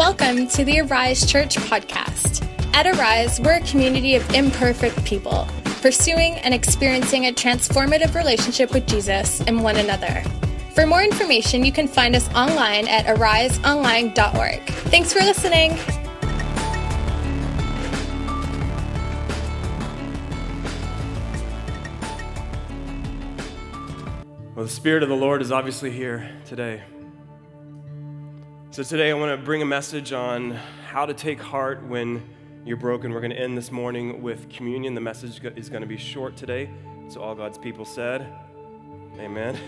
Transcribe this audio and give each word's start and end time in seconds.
Welcome 0.00 0.46
to 0.48 0.64
the 0.64 0.80
Arise 0.80 1.30
Church 1.30 1.56
podcast. 1.56 2.42
At 2.74 2.86
Arise, 2.86 3.38
we're 3.38 3.58
a 3.58 3.60
community 3.60 4.14
of 4.14 4.26
imperfect 4.32 5.04
people 5.04 5.46
pursuing 5.82 6.36
and 6.36 6.54
experiencing 6.54 7.26
a 7.26 7.32
transformative 7.34 8.14
relationship 8.14 8.72
with 8.72 8.86
Jesus 8.86 9.42
and 9.42 9.62
one 9.62 9.76
another. 9.76 10.22
For 10.74 10.86
more 10.86 11.02
information, 11.02 11.66
you 11.66 11.70
can 11.70 11.86
find 11.86 12.16
us 12.16 12.26
online 12.32 12.88
at 12.88 13.04
ariseonline.org. 13.14 14.62
Thanks 14.88 15.12
for 15.12 15.20
listening. 15.20 15.72
Well, 24.54 24.64
the 24.64 24.68
Spirit 24.68 25.02
of 25.02 25.10
the 25.10 25.14
Lord 25.14 25.42
is 25.42 25.52
obviously 25.52 25.90
here 25.90 26.26
today. 26.46 26.84
So, 28.72 28.84
today 28.84 29.10
I 29.10 29.14
want 29.14 29.36
to 29.36 29.44
bring 29.44 29.62
a 29.62 29.66
message 29.66 30.12
on 30.12 30.52
how 30.86 31.04
to 31.04 31.12
take 31.12 31.40
heart 31.40 31.82
when 31.82 32.22
you're 32.64 32.76
broken. 32.76 33.12
We're 33.12 33.20
going 33.20 33.32
to 33.32 33.36
end 33.36 33.58
this 33.58 33.72
morning 33.72 34.22
with 34.22 34.48
communion. 34.48 34.94
The 34.94 35.00
message 35.00 35.44
is 35.56 35.68
going 35.68 35.80
to 35.82 35.88
be 35.88 35.96
short 35.96 36.36
today. 36.36 36.70
So, 37.08 37.20
all 37.20 37.34
God's 37.34 37.58
people 37.58 37.84
said, 37.84 38.32
Amen. 39.18 39.58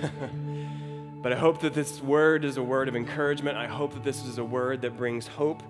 but 1.20 1.32
I 1.32 1.36
hope 1.36 1.60
that 1.62 1.74
this 1.74 2.00
word 2.00 2.44
is 2.44 2.58
a 2.58 2.62
word 2.62 2.86
of 2.86 2.94
encouragement. 2.94 3.58
I 3.58 3.66
hope 3.66 3.92
that 3.94 4.04
this 4.04 4.24
is 4.24 4.38
a 4.38 4.44
word 4.44 4.82
that 4.82 4.96
brings 4.96 5.26
hope 5.26 5.64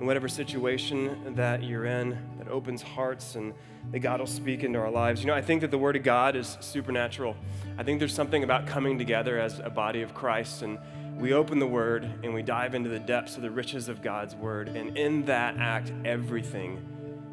in 0.00 0.06
whatever 0.06 0.26
situation 0.26 1.34
that 1.34 1.62
you're 1.62 1.84
in, 1.84 2.18
that 2.38 2.48
opens 2.48 2.80
hearts 2.80 3.34
and 3.34 3.52
that 3.90 3.98
God 3.98 4.20
will 4.20 4.26
speak 4.26 4.64
into 4.64 4.78
our 4.78 4.90
lives. 4.90 5.20
You 5.20 5.26
know, 5.26 5.34
I 5.34 5.42
think 5.42 5.60
that 5.60 5.70
the 5.70 5.78
Word 5.78 5.96
of 5.96 6.04
God 6.04 6.36
is 6.36 6.56
supernatural. 6.60 7.36
I 7.76 7.82
think 7.82 7.98
there's 7.98 8.14
something 8.14 8.44
about 8.44 8.66
coming 8.66 8.96
together 8.96 9.38
as 9.38 9.58
a 9.58 9.68
body 9.68 10.00
of 10.00 10.14
Christ 10.14 10.62
and 10.62 10.78
we 11.18 11.32
open 11.32 11.58
the 11.58 11.66
Word 11.66 12.08
and 12.22 12.32
we 12.32 12.42
dive 12.42 12.74
into 12.76 12.88
the 12.88 13.00
depths 13.00 13.36
of 13.36 13.42
the 13.42 13.50
riches 13.50 13.88
of 13.88 14.02
God's 14.02 14.36
Word. 14.36 14.68
And 14.68 14.96
in 14.96 15.24
that 15.24 15.56
act, 15.58 15.92
everything 16.04 16.80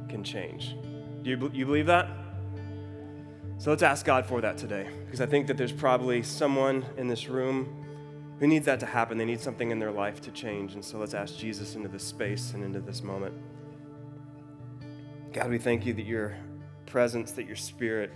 can 0.10 0.24
change. 0.24 0.76
Do 1.22 1.30
you, 1.30 1.52
you 1.54 1.66
believe 1.66 1.86
that? 1.86 2.10
So 3.58 3.70
let's 3.70 3.84
ask 3.84 4.06
God 4.06 4.26
for 4.26 4.42
that 4.42 4.58
today 4.58 4.90
because 5.06 5.22
I 5.22 5.28
think 5.28 5.48
that 5.48 5.58
there's 5.58 5.72
probably 5.72 6.24
someone 6.24 6.86
in 6.98 7.08
this 7.08 7.30
room 7.30 7.86
who 8.40 8.48
needs 8.48 8.66
that 8.66 8.80
to 8.82 8.86
happen. 8.86 9.18
They 9.18 9.26
need 9.26 9.40
something 9.40 9.72
in 9.72 9.80
their 9.80 9.92
life 9.92 10.20
to 10.22 10.32
change. 10.32 10.74
And 10.74 10.84
so 10.84 10.98
let's 10.98 11.14
ask 11.14 11.38
Jesus 11.38 11.76
into 11.76 11.88
this 11.88 12.04
space 12.04 12.54
and 12.54 12.64
into 12.64 12.82
this 12.82 13.02
moment. 13.04 13.34
God, 15.32 15.50
we 15.50 15.58
thank 15.58 15.86
you 15.86 15.94
that 15.94 16.06
your 16.06 16.36
presence, 16.86 17.32
that 17.34 17.46
your 17.46 17.56
spirit 17.56 18.12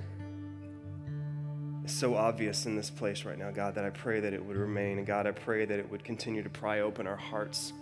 so 1.94 2.16
obvious 2.16 2.66
in 2.66 2.76
this 2.76 2.90
place 2.90 3.26
right 3.26 3.38
now, 3.38 3.52
God, 3.52 3.76
that 3.76 3.86
I 3.86 3.90
pray 3.90 4.20
that 4.20 4.34
it 4.34 4.44
would 4.44 4.58
remain. 4.58 4.98
And 4.98 5.08
God, 5.08 5.28
I 5.28 5.32
pray 5.32 5.66
that 5.66 5.80
it 5.80 5.90
would 5.90 6.04
continue 6.04 6.44
to 6.44 6.50
pry 6.50 6.82
open 6.82 7.08
our 7.08 7.16
hearts. 7.16 7.74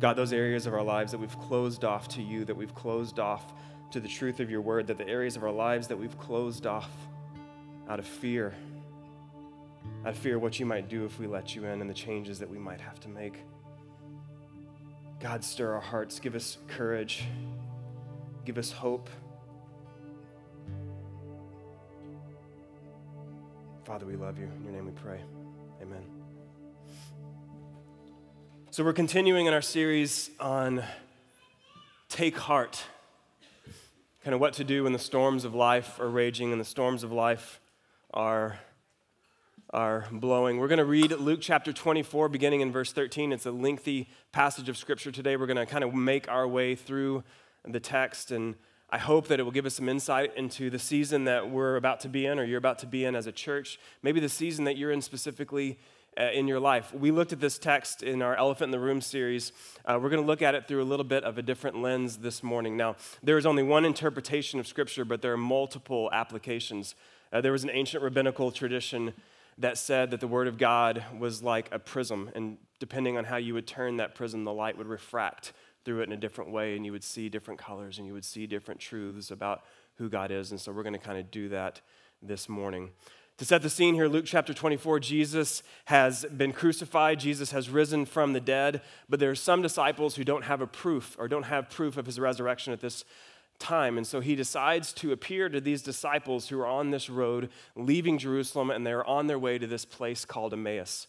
God, 0.00 0.14
those 0.14 0.32
areas 0.32 0.66
of 0.66 0.74
our 0.74 0.82
lives 0.82 1.12
that 1.12 1.18
we've 1.18 1.38
closed 1.40 1.84
off 1.84 2.08
to 2.08 2.22
you, 2.22 2.44
that 2.44 2.56
we've 2.56 2.74
closed 2.74 3.18
off 3.18 3.52
to 3.92 4.00
the 4.00 4.08
truth 4.08 4.40
of 4.40 4.50
your 4.50 4.60
word, 4.60 4.86
that 4.86 4.98
the 4.98 5.08
areas 5.08 5.36
of 5.36 5.44
our 5.44 5.52
lives 5.52 5.88
that 5.88 5.98
we've 5.98 6.18
closed 6.18 6.66
off 6.66 6.90
out 7.88 7.98
of 7.98 8.06
fear, 8.06 8.54
I 10.04 10.12
fear 10.12 10.38
what 10.38 10.58
you 10.58 10.66
might 10.66 10.88
do 10.88 11.04
if 11.04 11.18
we 11.18 11.26
let 11.26 11.54
you 11.54 11.64
in 11.64 11.80
and 11.80 11.88
the 11.88 11.94
changes 11.94 12.38
that 12.38 12.50
we 12.50 12.58
might 12.58 12.80
have 12.80 13.00
to 13.00 13.08
make. 13.08 13.38
God, 15.20 15.44
stir 15.44 15.74
our 15.74 15.80
hearts. 15.80 16.18
Give 16.18 16.34
us 16.34 16.58
courage. 16.68 17.24
Give 18.44 18.58
us 18.58 18.72
hope. 18.72 19.08
Father, 23.84 24.06
we 24.06 24.14
love 24.14 24.38
you. 24.38 24.44
In 24.44 24.62
your 24.62 24.72
name 24.72 24.86
we 24.86 24.92
pray. 24.92 25.20
Amen. 25.82 26.04
So, 28.70 28.84
we're 28.84 28.92
continuing 28.92 29.46
in 29.46 29.54
our 29.54 29.60
series 29.60 30.30
on 30.38 30.84
Take 32.08 32.36
Heart. 32.38 32.80
Kind 34.22 34.34
of 34.34 34.40
what 34.40 34.52
to 34.54 34.64
do 34.64 34.84
when 34.84 34.92
the 34.92 35.00
storms 35.00 35.44
of 35.44 35.52
life 35.52 35.98
are 35.98 36.08
raging 36.08 36.52
and 36.52 36.60
the 36.60 36.64
storms 36.64 37.02
of 37.02 37.10
life 37.10 37.60
are 38.14 38.56
are 39.70 40.06
blowing. 40.12 40.58
We're 40.58 40.68
going 40.68 40.78
to 40.78 40.84
read 40.84 41.10
Luke 41.12 41.40
chapter 41.42 41.72
24, 41.72 42.28
beginning 42.28 42.60
in 42.60 42.70
verse 42.70 42.92
13. 42.92 43.32
It's 43.32 43.46
a 43.46 43.50
lengthy 43.50 44.08
passage 44.30 44.68
of 44.68 44.76
scripture 44.76 45.10
today. 45.10 45.36
We're 45.36 45.46
going 45.46 45.56
to 45.56 45.66
kind 45.66 45.82
of 45.82 45.92
make 45.92 46.28
our 46.28 46.46
way 46.46 46.76
through 46.76 47.24
the 47.66 47.80
text, 47.80 48.30
and 48.30 48.54
I 48.94 48.98
hope 48.98 49.28
that 49.28 49.40
it 49.40 49.42
will 49.42 49.52
give 49.52 49.64
us 49.64 49.76
some 49.76 49.88
insight 49.88 50.36
into 50.36 50.68
the 50.68 50.78
season 50.78 51.24
that 51.24 51.48
we're 51.48 51.76
about 51.76 52.00
to 52.00 52.10
be 52.10 52.26
in, 52.26 52.38
or 52.38 52.44
you're 52.44 52.58
about 52.58 52.78
to 52.80 52.86
be 52.86 53.06
in 53.06 53.16
as 53.16 53.26
a 53.26 53.32
church. 53.32 53.80
Maybe 54.02 54.20
the 54.20 54.28
season 54.28 54.66
that 54.66 54.76
you're 54.76 54.92
in 54.92 55.00
specifically 55.00 55.78
uh, 56.20 56.24
in 56.24 56.46
your 56.46 56.60
life. 56.60 56.92
We 56.92 57.10
looked 57.10 57.32
at 57.32 57.40
this 57.40 57.58
text 57.58 58.02
in 58.02 58.20
our 58.20 58.36
Elephant 58.36 58.66
in 58.66 58.70
the 58.70 58.78
Room 58.78 59.00
series. 59.00 59.52
Uh, 59.86 59.98
we're 59.98 60.10
going 60.10 60.20
to 60.20 60.26
look 60.26 60.42
at 60.42 60.54
it 60.54 60.68
through 60.68 60.82
a 60.82 60.84
little 60.84 61.06
bit 61.06 61.24
of 61.24 61.38
a 61.38 61.42
different 61.42 61.80
lens 61.80 62.18
this 62.18 62.42
morning. 62.42 62.76
Now, 62.76 62.96
there 63.22 63.38
is 63.38 63.46
only 63.46 63.62
one 63.62 63.86
interpretation 63.86 64.60
of 64.60 64.66
Scripture, 64.66 65.06
but 65.06 65.22
there 65.22 65.32
are 65.32 65.38
multiple 65.38 66.10
applications. 66.12 66.94
Uh, 67.32 67.40
there 67.40 67.52
was 67.52 67.64
an 67.64 67.70
ancient 67.72 68.02
rabbinical 68.02 68.50
tradition 68.50 69.14
that 69.56 69.78
said 69.78 70.10
that 70.10 70.20
the 70.20 70.28
Word 70.28 70.48
of 70.48 70.58
God 70.58 71.02
was 71.18 71.42
like 71.42 71.66
a 71.72 71.78
prism, 71.78 72.30
and 72.34 72.58
depending 72.78 73.16
on 73.16 73.24
how 73.24 73.38
you 73.38 73.54
would 73.54 73.66
turn 73.66 73.96
that 73.96 74.14
prism, 74.14 74.44
the 74.44 74.52
light 74.52 74.76
would 74.76 74.86
refract 74.86 75.54
through 75.84 76.00
it 76.00 76.04
in 76.04 76.12
a 76.12 76.16
different 76.16 76.50
way, 76.50 76.76
and 76.76 76.84
you 76.84 76.92
would 76.92 77.04
see 77.04 77.28
different 77.28 77.58
colors 77.58 77.98
and 77.98 78.06
you 78.06 78.12
would 78.12 78.24
see 78.24 78.46
different 78.46 78.80
truths 78.80 79.30
about 79.30 79.62
who 79.96 80.08
God 80.08 80.30
is. 80.30 80.50
And 80.50 80.60
so 80.60 80.72
we're 80.72 80.82
going 80.82 80.92
to 80.94 80.98
kind 80.98 81.18
of 81.18 81.30
do 81.30 81.48
that 81.50 81.80
this 82.22 82.48
morning. 82.48 82.90
To 83.38 83.44
set 83.44 83.62
the 83.62 83.70
scene 83.70 83.94
here, 83.94 84.08
Luke 84.08 84.26
chapter 84.26 84.54
24, 84.54 85.00
Jesus 85.00 85.62
has 85.86 86.24
been 86.26 86.52
crucified. 86.52 87.18
Jesus 87.18 87.50
has 87.50 87.68
risen 87.68 88.04
from 88.04 88.34
the 88.34 88.40
dead, 88.40 88.82
but 89.08 89.18
there 89.18 89.30
are 89.30 89.34
some 89.34 89.62
disciples 89.62 90.14
who 90.14 90.22
don't 90.22 90.44
have 90.44 90.60
a 90.60 90.66
proof 90.66 91.16
or 91.18 91.28
don't 91.28 91.44
have 91.44 91.70
proof 91.70 91.96
of 91.96 92.06
his 92.06 92.20
resurrection 92.20 92.72
at 92.72 92.80
this 92.80 93.04
time. 93.58 93.96
And 93.96 94.06
so 94.06 94.20
he 94.20 94.36
decides 94.36 94.92
to 94.94 95.12
appear 95.12 95.48
to 95.48 95.60
these 95.60 95.82
disciples 95.82 96.48
who 96.48 96.60
are 96.60 96.66
on 96.66 96.90
this 96.90 97.08
road, 97.08 97.48
leaving 97.74 98.18
Jerusalem, 98.18 98.70
and 98.70 98.86
they're 98.86 99.06
on 99.06 99.26
their 99.26 99.38
way 99.38 99.58
to 99.58 99.66
this 99.66 99.84
place 99.84 100.24
called 100.24 100.52
Emmaus. 100.52 101.06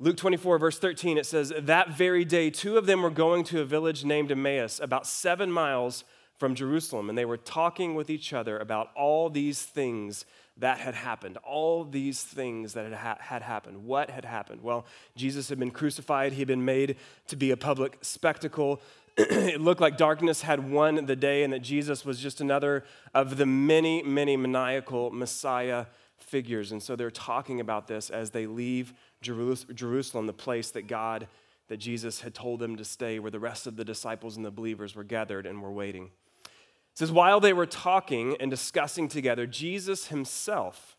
Luke 0.00 0.16
24, 0.16 0.58
verse 0.58 0.78
13, 0.80 1.18
it 1.18 1.26
says, 1.26 1.52
That 1.56 1.90
very 1.90 2.24
day, 2.24 2.50
two 2.50 2.76
of 2.76 2.86
them 2.86 3.02
were 3.02 3.10
going 3.10 3.44
to 3.44 3.60
a 3.60 3.64
village 3.64 4.04
named 4.04 4.32
Emmaus, 4.32 4.80
about 4.80 5.06
seven 5.06 5.52
miles 5.52 6.02
from 6.36 6.56
Jerusalem, 6.56 7.08
and 7.08 7.16
they 7.16 7.24
were 7.24 7.36
talking 7.36 7.94
with 7.94 8.10
each 8.10 8.32
other 8.32 8.58
about 8.58 8.90
all 8.96 9.30
these 9.30 9.62
things 9.62 10.24
that 10.56 10.78
had 10.78 10.94
happened, 10.94 11.36
all 11.38 11.84
these 11.84 12.24
things 12.24 12.74
that 12.74 12.84
had, 12.84 12.94
ha- 12.94 13.18
had 13.20 13.42
happened. 13.42 13.84
What 13.84 14.10
had 14.10 14.24
happened? 14.24 14.62
Well, 14.62 14.84
Jesus 15.14 15.48
had 15.48 15.60
been 15.60 15.70
crucified, 15.70 16.32
he 16.32 16.40
had 16.40 16.48
been 16.48 16.64
made 16.64 16.96
to 17.28 17.36
be 17.36 17.52
a 17.52 17.56
public 17.56 17.98
spectacle. 18.02 18.80
it 19.16 19.60
looked 19.60 19.80
like 19.80 19.96
darkness 19.96 20.42
had 20.42 20.72
won 20.72 21.06
the 21.06 21.14
day 21.14 21.44
and 21.44 21.52
that 21.52 21.60
Jesus 21.60 22.04
was 22.04 22.18
just 22.18 22.40
another 22.40 22.84
of 23.14 23.36
the 23.36 23.46
many, 23.46 24.02
many 24.02 24.36
maniacal 24.36 25.12
Messiah 25.12 25.86
figures. 26.18 26.72
And 26.72 26.82
so 26.82 26.96
they're 26.96 27.10
talking 27.10 27.60
about 27.60 27.86
this 27.86 28.10
as 28.10 28.30
they 28.30 28.46
leave 28.46 28.94
Jerusalem, 29.20 30.26
the 30.26 30.32
place 30.32 30.70
that 30.72 30.86
God, 30.86 31.28
that 31.68 31.78
Jesus 31.78 32.20
had 32.20 32.34
told 32.34 32.60
them 32.60 32.76
to 32.76 32.84
stay, 32.84 33.18
where 33.18 33.30
the 33.30 33.40
rest 33.40 33.66
of 33.66 33.76
the 33.76 33.84
disciples 33.84 34.36
and 34.36 34.44
the 34.44 34.50
believers 34.50 34.94
were 34.94 35.04
gathered 35.04 35.46
and 35.46 35.62
were 35.62 35.72
waiting. 35.72 36.10
It 36.44 36.98
says, 36.98 37.10
while 37.10 37.40
they 37.40 37.52
were 37.52 37.66
talking 37.66 38.36
and 38.38 38.50
discussing 38.50 39.08
together, 39.08 39.46
Jesus 39.46 40.08
himself 40.08 40.96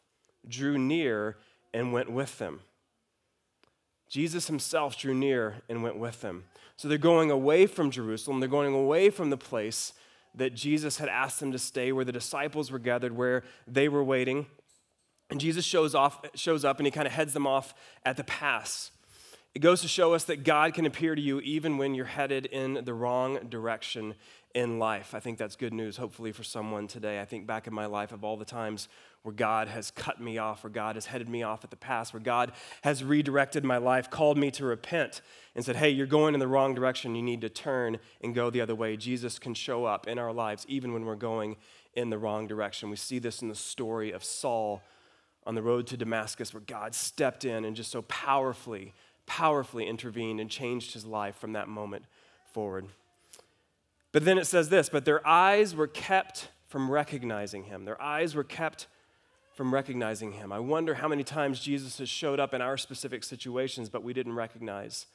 drew 0.47 0.77
near 0.77 1.37
and 1.73 1.93
went 1.93 2.11
with 2.11 2.37
them. 2.37 2.61
Jesus 4.09 4.47
himself 4.47 4.97
drew 4.97 5.13
near 5.13 5.61
and 5.67 5.81
went 5.81 5.97
with 5.97 6.21
them. 6.21 6.45
So 6.77 6.87
they're 6.87 6.97
going 6.97 7.31
away 7.31 7.65
from 7.65 7.91
Jerusalem. 7.91 8.39
They're 8.39 8.49
going 8.49 8.73
away 8.73 9.09
from 9.09 9.29
the 9.29 9.37
place 9.37 9.93
that 10.35 10.53
Jesus 10.53 10.97
had 10.97 11.07
asked 11.07 11.39
them 11.39 11.53
to 11.53 11.59
stay, 11.59 11.91
where 11.91 12.03
the 12.03 12.11
disciples 12.11 12.69
were 12.69 12.79
gathered, 12.79 13.15
where 13.15 13.43
they 13.65 13.87
were 13.87 14.03
waiting. 14.03 14.47
And 15.29 15.39
Jesus 15.39 15.65
shows, 15.65 15.95
off, 15.95 16.23
shows 16.35 16.63
up 16.63 16.79
and 16.79 16.85
he 16.85 16.91
kind 16.91 17.07
of 17.07 17.13
heads 17.13 17.33
them 17.33 17.47
off 17.47 17.73
at 18.05 18.17
the 18.17 18.23
pass. 18.23 18.91
It 19.55 19.59
goes 19.59 19.81
to 19.81 19.87
show 19.87 20.13
us 20.13 20.25
that 20.25 20.43
God 20.43 20.73
can 20.73 20.85
appear 20.85 21.15
to 21.15 21.21
you 21.21 21.39
even 21.39 21.77
when 21.77 21.95
you're 21.95 22.05
headed 22.05 22.45
in 22.45 22.81
the 22.83 22.93
wrong 22.93 23.39
direction 23.49 24.15
in 24.53 24.79
life. 24.79 25.13
I 25.13 25.19
think 25.21 25.37
that's 25.37 25.55
good 25.55 25.73
news, 25.73 25.97
hopefully, 25.97 26.31
for 26.31 26.43
someone 26.43 26.87
today. 26.87 27.21
I 27.21 27.25
think 27.25 27.47
back 27.47 27.65
in 27.65 27.73
my 27.73 27.85
life 27.85 28.11
of 28.11 28.23
all 28.23 28.35
the 28.35 28.45
times 28.45 28.89
where 29.23 29.33
God 29.33 29.69
has 29.69 29.91
cut 29.91 30.19
me 30.19 30.37
off, 30.37 30.63
where 30.63 30.71
God 30.71 30.95
has 30.95 31.05
headed 31.05 31.29
me 31.29 31.41
off 31.41 31.63
at 31.63 31.69
the 31.69 31.77
past, 31.77 32.13
where 32.13 32.21
God 32.21 32.51
has 32.83 33.03
redirected 33.03 33.63
my 33.63 33.77
life, 33.77 34.09
called 34.09 34.37
me 34.37 34.51
to 34.51 34.65
repent, 34.65 35.21
and 35.55 35.63
said, 35.63 35.77
Hey, 35.77 35.89
you're 35.89 36.05
going 36.05 36.33
in 36.33 36.39
the 36.39 36.47
wrong 36.47 36.75
direction. 36.75 37.15
You 37.15 37.21
need 37.21 37.41
to 37.41 37.49
turn 37.49 37.99
and 38.21 38.35
go 38.35 38.49
the 38.49 38.61
other 38.61 38.75
way. 38.75 38.97
Jesus 38.97 39.39
can 39.39 39.53
show 39.53 39.85
up 39.85 40.07
in 40.07 40.19
our 40.19 40.33
lives 40.33 40.65
even 40.67 40.93
when 40.93 41.05
we're 41.05 41.15
going 41.15 41.55
in 41.93 42.09
the 42.09 42.17
wrong 42.17 42.45
direction. 42.45 42.89
We 42.89 42.97
see 42.97 43.19
this 43.19 43.41
in 43.41 43.47
the 43.47 43.55
story 43.55 44.11
of 44.11 44.23
Saul 44.23 44.81
on 45.45 45.55
the 45.55 45.61
road 45.61 45.87
to 45.87 45.97
Damascus, 45.97 46.53
where 46.53 46.63
God 46.65 46.95
stepped 46.95 47.45
in 47.45 47.65
and 47.65 47.75
just 47.75 47.91
so 47.91 48.01
powerfully 48.03 48.93
powerfully 49.25 49.87
intervened 49.87 50.39
and 50.39 50.49
changed 50.49 50.93
his 50.93 51.05
life 51.05 51.35
from 51.35 51.53
that 51.53 51.67
moment 51.67 52.05
forward. 52.53 52.85
But 54.11 54.23
then 54.23 54.37
it 54.37 54.45
says 54.45 54.69
this, 54.69 54.87
but 54.87 55.05
their 55.05 55.25
eyes 55.27 55.75
were 55.75 55.87
kept 55.87 56.49
from 56.67 56.89
recognizing 56.89 57.63
him. 57.63 57.85
Their 57.85 58.01
eyes 58.01 58.35
were 58.35 58.43
kept 58.43 58.87
from 59.53 59.73
recognizing 59.73 60.33
him. 60.33 60.51
I 60.51 60.59
wonder 60.59 60.95
how 60.95 61.07
many 61.07 61.23
times 61.23 61.59
Jesus 61.59 61.97
has 61.99 62.09
showed 62.09 62.39
up 62.39 62.53
in 62.53 62.61
our 62.61 62.77
specific 62.77 63.23
situations, 63.23 63.89
but 63.89 64.03
we 64.03 64.13
didn't 64.13 64.33
recognize 64.33 65.07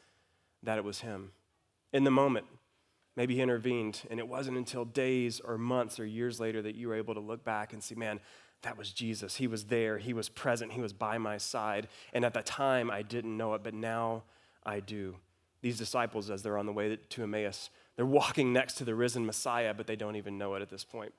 that 0.63 0.79
it 0.79 0.85
was 0.85 1.01
him. 1.01 1.33
in 1.93 2.05
the 2.05 2.11
moment. 2.11 2.47
Maybe 3.17 3.35
he 3.35 3.41
intervened, 3.41 4.03
and 4.11 4.21
it 4.21 4.29
wasn't 4.29 4.57
until 4.57 4.85
days 4.85 5.41
or 5.41 5.59
months 5.59 5.99
or 5.99 6.07
years 6.07 6.39
later 6.39 6.63
that 6.63 6.75
you 6.75 6.89
were 6.89 6.95
able 6.95 7.15
to 7.15 7.21
look 7.21 7.45
back 7.45 7.73
and 7.73 7.83
see, 7.83 7.95
man, 7.95 8.21
that 8.63 8.77
was 8.77 8.93
Jesus. 8.93 9.37
He 9.37 9.47
was 9.47 9.65
there, 9.65 9.99
he 9.99 10.13
was 10.13 10.29
present, 10.29 10.73
he 10.73 10.81
was 10.81 10.93
by 10.93 11.19
my 11.19 11.39
side. 11.39 11.89
And 12.13 12.25
at 12.25 12.35
the 12.35 12.43
time, 12.43 12.91
I 12.91 13.03
didn't 13.03 13.37
know 13.37 13.55
it, 13.55 13.63
but 13.63 13.75
now 13.75 14.25
I 14.65 14.81
do. 14.81 15.17
These 15.63 15.79
disciples, 15.79 16.31
as 16.31 16.43
they're 16.43 16.59
on 16.59 16.67
the 16.67 16.73
way 16.73 16.97
to 16.97 17.23
Emmaus, 17.23 17.71
they're 17.97 18.07
walking 18.07 18.53
next 18.53 18.75
to 18.75 18.85
the 18.85 18.95
risen 18.95 19.27
Messiah, 19.27 19.75
but 19.75 19.87
they 19.87 19.97
don't 19.97 20.17
even 20.17 20.39
know 20.39 20.55
it 20.55 20.63
at 20.63 20.71
this 20.71 20.85
point. 20.85 21.13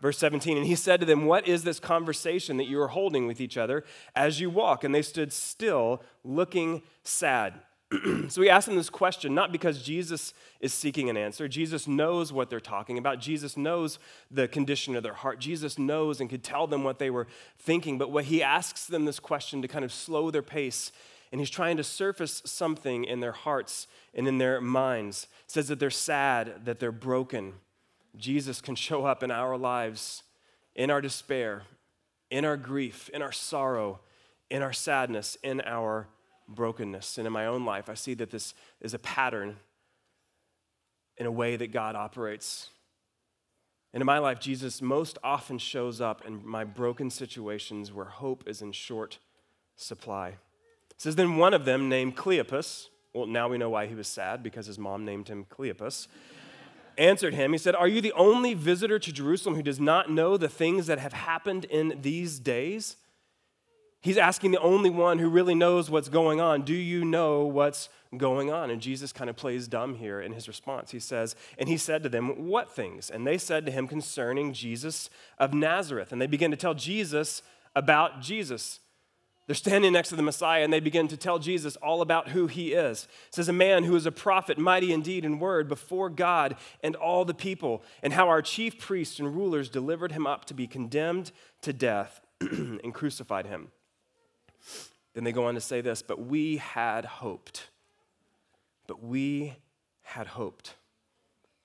Verse 0.00 0.16
17, 0.18 0.56
and 0.56 0.66
he 0.66 0.74
said 0.74 1.00
to 1.00 1.06
them, 1.06 1.26
What 1.26 1.46
is 1.46 1.62
this 1.62 1.78
conversation 1.78 2.56
that 2.56 2.66
you 2.66 2.80
are 2.80 2.88
holding 2.88 3.26
with 3.26 3.40
each 3.40 3.58
other 3.58 3.84
as 4.14 4.40
you 4.40 4.48
walk? 4.48 4.82
And 4.82 4.94
they 4.94 5.02
stood 5.02 5.32
still, 5.32 6.02
looking 6.24 6.82
sad. 7.02 7.54
so 8.28 8.40
we 8.40 8.48
asked 8.48 8.68
them 8.68 8.76
this 8.76 8.90
question 8.90 9.34
not 9.34 9.50
because 9.50 9.82
Jesus 9.82 10.32
is 10.60 10.72
seeking 10.72 11.10
an 11.10 11.16
answer. 11.16 11.48
Jesus 11.48 11.88
knows 11.88 12.32
what 12.32 12.48
they're 12.48 12.60
talking 12.60 12.98
about. 12.98 13.18
Jesus 13.18 13.56
knows 13.56 13.98
the 14.30 14.46
condition 14.46 14.94
of 14.94 15.02
their 15.02 15.14
heart. 15.14 15.40
Jesus 15.40 15.78
knows 15.78 16.20
and 16.20 16.30
could 16.30 16.44
tell 16.44 16.66
them 16.66 16.84
what 16.84 17.00
they 17.00 17.10
were 17.10 17.26
thinking. 17.58 17.98
But 17.98 18.12
what 18.12 18.26
he 18.26 18.42
asks 18.42 18.86
them 18.86 19.06
this 19.06 19.18
question 19.18 19.60
to 19.62 19.68
kind 19.68 19.84
of 19.84 19.92
slow 19.92 20.30
their 20.30 20.42
pace, 20.42 20.92
and 21.32 21.40
he's 21.40 21.50
trying 21.50 21.76
to 21.78 21.84
surface 21.84 22.42
something 22.44 23.04
in 23.04 23.20
their 23.20 23.32
hearts 23.32 23.88
and 24.14 24.28
in 24.28 24.38
their 24.38 24.60
minds. 24.60 25.26
It 25.46 25.50
says 25.50 25.68
that 25.68 25.80
they're 25.80 25.90
sad, 25.90 26.64
that 26.64 26.78
they're 26.78 26.92
broken. 26.92 27.54
Jesus 28.16 28.60
can 28.60 28.76
show 28.76 29.04
up 29.04 29.22
in 29.24 29.32
our 29.32 29.56
lives, 29.56 30.22
in 30.76 30.90
our 30.90 31.00
despair, 31.00 31.62
in 32.30 32.44
our 32.44 32.56
grief, 32.56 33.08
in 33.12 33.20
our 33.20 33.32
sorrow, 33.32 34.00
in 34.48 34.62
our 34.62 34.72
sadness, 34.72 35.36
in 35.42 35.60
our 35.62 36.06
brokenness. 36.50 37.18
And 37.18 37.26
in 37.26 37.32
my 37.32 37.46
own 37.46 37.64
life, 37.64 37.88
I 37.88 37.94
see 37.94 38.14
that 38.14 38.30
this 38.30 38.54
is 38.80 38.94
a 38.94 38.98
pattern 38.98 39.56
in 41.16 41.26
a 41.26 41.30
way 41.30 41.56
that 41.56 41.72
God 41.72 41.96
operates. 41.96 42.70
And 43.92 44.00
in 44.00 44.06
my 44.06 44.18
life, 44.18 44.38
Jesus 44.40 44.80
most 44.80 45.18
often 45.24 45.58
shows 45.58 46.00
up 46.00 46.24
in 46.26 46.46
my 46.46 46.64
broken 46.64 47.10
situations 47.10 47.92
where 47.92 48.06
hope 48.06 48.44
is 48.46 48.62
in 48.62 48.72
short 48.72 49.18
supply. 49.76 50.28
It 50.90 50.98
says, 50.98 51.16
Then 51.16 51.36
one 51.36 51.54
of 51.54 51.64
them, 51.64 51.88
named 51.88 52.16
Cleopas, 52.16 52.88
well, 53.12 53.26
now 53.26 53.48
we 53.48 53.58
know 53.58 53.70
why 53.70 53.86
he 53.86 53.94
was 53.94 54.06
sad 54.06 54.42
because 54.42 54.66
his 54.66 54.78
mom 54.78 55.04
named 55.04 55.28
him 55.28 55.44
Cleopas, 55.44 56.06
answered 56.96 57.34
him. 57.34 57.52
He 57.52 57.58
said, 57.58 57.74
Are 57.74 57.88
you 57.88 58.00
the 58.00 58.12
only 58.12 58.54
visitor 58.54 58.98
to 58.98 59.12
Jerusalem 59.12 59.56
who 59.56 59.62
does 59.62 59.80
not 59.80 60.10
know 60.10 60.36
the 60.36 60.48
things 60.48 60.86
that 60.86 60.98
have 61.00 61.12
happened 61.12 61.64
in 61.64 61.98
these 62.02 62.38
days? 62.38 62.96
He's 64.02 64.16
asking 64.16 64.52
the 64.52 64.60
only 64.60 64.88
one 64.88 65.18
who 65.18 65.28
really 65.28 65.54
knows 65.54 65.90
what's 65.90 66.08
going 66.08 66.40
on, 66.40 66.62
Do 66.62 66.74
you 66.74 67.04
know 67.04 67.44
what's 67.44 67.90
going 68.16 68.50
on? 68.50 68.70
And 68.70 68.80
Jesus 68.80 69.12
kind 69.12 69.28
of 69.28 69.36
plays 69.36 69.68
dumb 69.68 69.94
here 69.94 70.20
in 70.20 70.32
his 70.32 70.48
response. 70.48 70.90
He 70.90 70.98
says, 70.98 71.36
And 71.58 71.68
he 71.68 71.76
said 71.76 72.02
to 72.02 72.08
them, 72.08 72.48
What 72.48 72.74
things? 72.74 73.10
And 73.10 73.26
they 73.26 73.36
said 73.36 73.66
to 73.66 73.72
him 73.72 73.86
concerning 73.86 74.54
Jesus 74.54 75.10
of 75.38 75.52
Nazareth. 75.52 76.12
And 76.12 76.20
they 76.20 76.26
begin 76.26 76.50
to 76.50 76.56
tell 76.56 76.74
Jesus 76.74 77.42
about 77.76 78.22
Jesus. 78.22 78.80
They're 79.46 79.54
standing 79.54 79.92
next 79.92 80.10
to 80.10 80.16
the 80.16 80.22
Messiah 80.22 80.62
and 80.62 80.72
they 80.72 80.80
begin 80.80 81.08
to 81.08 81.16
tell 81.16 81.38
Jesus 81.38 81.76
all 81.76 82.00
about 82.00 82.28
who 82.28 82.46
he 82.46 82.72
is. 82.72 83.06
It 83.28 83.34
says, 83.34 83.50
A 83.50 83.52
man 83.52 83.84
who 83.84 83.96
is 83.96 84.06
a 84.06 84.12
prophet, 84.12 84.56
mighty 84.56 84.94
indeed 84.94 85.26
in 85.26 85.40
word 85.40 85.68
before 85.68 86.08
God 86.08 86.56
and 86.82 86.96
all 86.96 87.26
the 87.26 87.34
people, 87.34 87.82
and 88.02 88.14
how 88.14 88.28
our 88.28 88.40
chief 88.40 88.78
priests 88.78 89.18
and 89.18 89.34
rulers 89.34 89.68
delivered 89.68 90.12
him 90.12 90.26
up 90.26 90.46
to 90.46 90.54
be 90.54 90.66
condemned 90.66 91.32
to 91.60 91.74
death 91.74 92.20
and 92.40 92.94
crucified 92.94 93.46
him. 93.46 93.72
Then 95.14 95.24
they 95.24 95.32
go 95.32 95.46
on 95.46 95.54
to 95.54 95.60
say 95.60 95.80
this, 95.80 96.02
but 96.02 96.20
we 96.20 96.58
had 96.58 97.04
hoped. 97.04 97.68
But 98.86 99.02
we 99.02 99.56
had 100.02 100.28
hoped. 100.28 100.74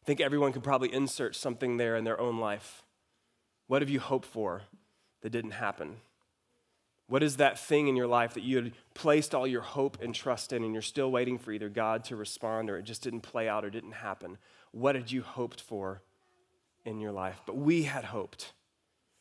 I 0.01 0.05
think 0.05 0.21
everyone 0.21 0.53
could 0.53 0.63
probably 0.63 0.93
insert 0.93 1.35
something 1.35 1.77
there 1.77 1.95
in 1.95 2.03
their 2.03 2.19
own 2.19 2.39
life. 2.39 2.83
What 3.67 3.81
have 3.81 3.89
you 3.89 3.99
hoped 3.99 4.27
for 4.27 4.63
that 5.21 5.31
didn't 5.31 5.51
happen? 5.51 5.97
What 7.07 7.21
is 7.21 7.37
that 7.37 7.59
thing 7.59 7.87
in 7.87 7.95
your 7.95 8.07
life 8.07 8.33
that 8.33 8.43
you 8.43 8.55
had 8.57 8.71
placed 8.95 9.35
all 9.35 9.45
your 9.45 9.61
hope 9.61 10.01
and 10.01 10.13
trust 10.13 10.53
in 10.53 10.63
and 10.63 10.73
you're 10.73 10.81
still 10.81 11.11
waiting 11.11 11.37
for 11.37 11.51
either 11.51 11.69
God 11.69 12.03
to 12.05 12.15
respond 12.15 12.69
or 12.69 12.77
it 12.77 12.83
just 12.83 13.03
didn't 13.03 13.21
play 13.21 13.47
out 13.47 13.63
or 13.63 13.69
didn't 13.69 13.93
happen? 13.93 14.37
What 14.71 14.95
had 14.95 15.11
you 15.11 15.21
hoped 15.21 15.61
for 15.61 16.01
in 16.83 16.99
your 16.99 17.11
life? 17.11 17.41
But 17.45 17.57
we 17.57 17.83
had 17.83 18.05
hoped. 18.05 18.53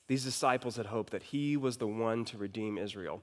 These 0.06 0.24
disciples 0.24 0.76
had 0.76 0.86
hoped 0.86 1.12
that 1.12 1.24
he 1.24 1.56
was 1.56 1.76
the 1.76 1.86
one 1.86 2.24
to 2.26 2.38
redeem 2.38 2.78
Israel. 2.78 3.22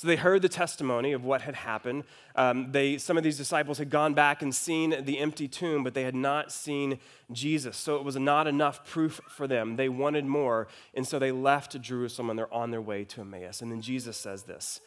So 0.00 0.08
they 0.08 0.16
heard 0.16 0.40
the 0.40 0.48
testimony 0.48 1.12
of 1.12 1.26
what 1.26 1.42
had 1.42 1.54
happened. 1.54 2.04
Um, 2.34 2.72
they, 2.72 2.96
some 2.96 3.18
of 3.18 3.22
these 3.22 3.36
disciples 3.36 3.76
had 3.76 3.90
gone 3.90 4.14
back 4.14 4.40
and 4.40 4.54
seen 4.54 5.04
the 5.04 5.18
empty 5.18 5.46
tomb, 5.46 5.84
but 5.84 5.92
they 5.92 6.04
had 6.04 6.14
not 6.14 6.50
seen 6.50 6.98
Jesus. 7.30 7.76
So 7.76 7.96
it 7.96 8.02
was 8.02 8.16
not 8.16 8.46
enough 8.46 8.88
proof 8.88 9.20
for 9.28 9.46
them. 9.46 9.76
They 9.76 9.90
wanted 9.90 10.24
more. 10.24 10.68
And 10.94 11.06
so 11.06 11.18
they 11.18 11.32
left 11.32 11.78
Jerusalem 11.82 12.30
and 12.30 12.38
they're 12.38 12.54
on 12.54 12.70
their 12.70 12.80
way 12.80 13.04
to 13.04 13.20
Emmaus. 13.20 13.60
And 13.60 13.70
then 13.70 13.82
Jesus 13.82 14.16
says 14.16 14.44
this 14.44 14.80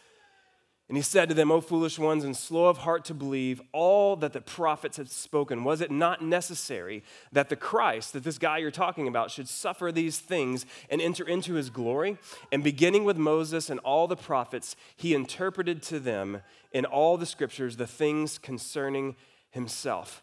and 0.89 0.97
he 0.97 1.01
said 1.01 1.29
to 1.29 1.35
them, 1.35 1.51
O 1.51 1.61
foolish 1.61 1.97
ones, 1.97 2.25
and 2.25 2.35
slow 2.35 2.65
of 2.65 2.79
heart 2.79 3.05
to 3.05 3.13
believe 3.13 3.61
all 3.71 4.17
that 4.17 4.33
the 4.33 4.41
prophets 4.41 4.97
had 4.97 5.09
spoken. 5.09 5.63
Was 5.63 5.79
it 5.79 5.89
not 5.89 6.21
necessary 6.21 7.03
that 7.31 7.47
the 7.47 7.55
Christ, 7.55 8.11
that 8.13 8.25
this 8.25 8.37
guy 8.37 8.57
you're 8.57 8.69
talking 8.69 9.07
about, 9.07 9.31
should 9.31 9.47
suffer 9.47 9.91
these 9.91 10.19
things 10.19 10.65
and 10.89 11.01
enter 11.01 11.25
into 11.25 11.53
his 11.53 11.69
glory? 11.69 12.17
And 12.51 12.63
beginning 12.63 13.05
with 13.05 13.17
Moses 13.17 13.69
and 13.69 13.79
all 13.79 14.07
the 14.07 14.17
prophets, 14.17 14.75
he 14.97 15.13
interpreted 15.13 15.81
to 15.83 15.99
them 15.99 16.41
in 16.73 16.83
all 16.83 17.17
the 17.17 17.25
scriptures 17.25 17.77
the 17.77 17.87
things 17.87 18.37
concerning 18.37 19.15
himself. 19.51 20.21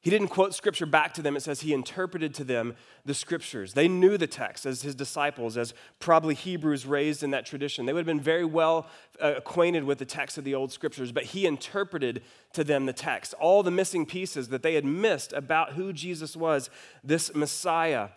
He 0.00 0.10
didn't 0.10 0.28
quote 0.28 0.54
scripture 0.54 0.86
back 0.86 1.12
to 1.14 1.22
them. 1.22 1.36
It 1.36 1.40
says 1.40 1.60
he 1.60 1.72
interpreted 1.72 2.32
to 2.34 2.44
them 2.44 2.76
the 3.04 3.14
scriptures. 3.14 3.74
They 3.74 3.88
knew 3.88 4.16
the 4.16 4.28
text 4.28 4.64
as 4.64 4.82
his 4.82 4.94
disciples, 4.94 5.56
as 5.56 5.74
probably 5.98 6.36
Hebrews 6.36 6.86
raised 6.86 7.24
in 7.24 7.32
that 7.32 7.44
tradition. 7.44 7.84
They 7.84 7.92
would 7.92 8.00
have 8.00 8.06
been 8.06 8.20
very 8.20 8.44
well 8.44 8.86
uh, 9.20 9.34
acquainted 9.36 9.82
with 9.82 9.98
the 9.98 10.04
text 10.04 10.38
of 10.38 10.44
the 10.44 10.54
old 10.54 10.70
scriptures, 10.70 11.10
but 11.10 11.24
he 11.24 11.46
interpreted 11.46 12.22
to 12.52 12.62
them 12.62 12.86
the 12.86 12.92
text, 12.92 13.34
all 13.40 13.64
the 13.64 13.72
missing 13.72 14.06
pieces 14.06 14.48
that 14.48 14.62
they 14.62 14.74
had 14.74 14.84
missed 14.84 15.32
about 15.32 15.72
who 15.72 15.92
Jesus 15.92 16.36
was, 16.36 16.70
this 17.02 17.34
Messiah. 17.34 18.10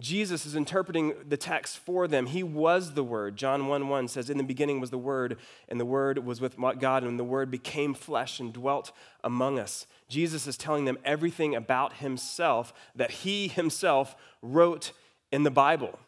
Jesus 0.00 0.46
is 0.46 0.56
interpreting 0.56 1.14
the 1.28 1.36
text 1.36 1.78
for 1.78 2.08
them. 2.08 2.26
He 2.26 2.42
was 2.42 2.94
the 2.94 3.04
Word. 3.04 3.36
John 3.36 3.66
1 3.66 3.88
1 3.88 4.08
says, 4.08 4.30
In 4.30 4.38
the 4.38 4.44
beginning 4.44 4.80
was 4.80 4.90
the 4.90 4.98
Word, 4.98 5.36
and 5.68 5.78
the 5.78 5.84
Word 5.84 6.24
was 6.24 6.40
with 6.40 6.56
God, 6.78 7.04
and 7.04 7.18
the 7.18 7.24
Word 7.24 7.50
became 7.50 7.92
flesh 7.92 8.40
and 8.40 8.52
dwelt 8.52 8.92
among 9.22 9.58
us. 9.58 9.86
Jesus 10.08 10.46
is 10.46 10.56
telling 10.56 10.86
them 10.86 10.98
everything 11.04 11.54
about 11.54 11.94
himself 11.94 12.72
that 12.96 13.10
he 13.10 13.48
himself 13.48 14.16
wrote 14.40 14.92
in 15.30 15.42
the 15.42 15.50
Bible, 15.50 15.98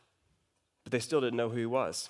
but 0.82 0.90
they 0.90 0.98
still 0.98 1.20
didn't 1.20 1.36
know 1.36 1.50
who 1.50 1.58
he 1.58 1.66
was. 1.66 2.08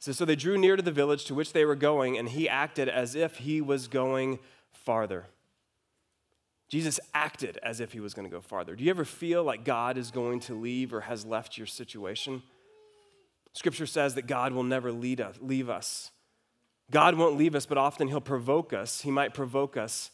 So, 0.00 0.12
so 0.12 0.24
they 0.24 0.36
drew 0.36 0.58
near 0.58 0.76
to 0.76 0.82
the 0.82 0.92
village 0.92 1.24
to 1.24 1.34
which 1.34 1.54
they 1.54 1.64
were 1.64 1.76
going, 1.76 2.18
and 2.18 2.28
he 2.28 2.48
acted 2.48 2.88
as 2.88 3.14
if 3.14 3.38
he 3.38 3.60
was 3.60 3.88
going 3.88 4.38
farther. 4.70 5.26
Jesus 6.68 7.00
acted 7.14 7.58
as 7.62 7.80
if 7.80 7.92
he 7.92 8.00
was 8.00 8.14
going 8.14 8.28
to 8.28 8.34
go 8.34 8.40
farther. 8.40 8.76
Do 8.76 8.84
you 8.84 8.90
ever 8.90 9.04
feel 9.04 9.42
like 9.42 9.64
God 9.64 9.96
is 9.96 10.10
going 10.10 10.40
to 10.40 10.54
leave 10.54 10.92
or 10.92 11.02
has 11.02 11.24
left 11.24 11.56
your 11.56 11.66
situation? 11.66 12.42
Scripture 13.54 13.86
says 13.86 14.14
that 14.14 14.26
God 14.26 14.52
will 14.52 14.62
never 14.62 14.92
lead 14.92 15.20
us, 15.20 15.36
leave 15.40 15.70
us. 15.70 16.10
God 16.90 17.16
won't 17.16 17.36
leave 17.36 17.54
us, 17.54 17.66
but 17.66 17.78
often 17.78 18.08
he'll 18.08 18.20
provoke 18.20 18.72
us. 18.72 19.00
He 19.00 19.10
might 19.10 19.34
provoke 19.34 19.76
us 19.76 20.10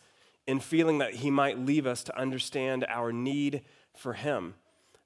in 0.46 0.60
feeling 0.60 0.98
that 0.98 1.14
He 1.14 1.30
might 1.30 1.58
leave 1.58 1.86
us 1.86 2.04
to 2.04 2.18
understand 2.18 2.84
our 2.88 3.12
need 3.12 3.62
for 3.96 4.12
Him. 4.12 4.54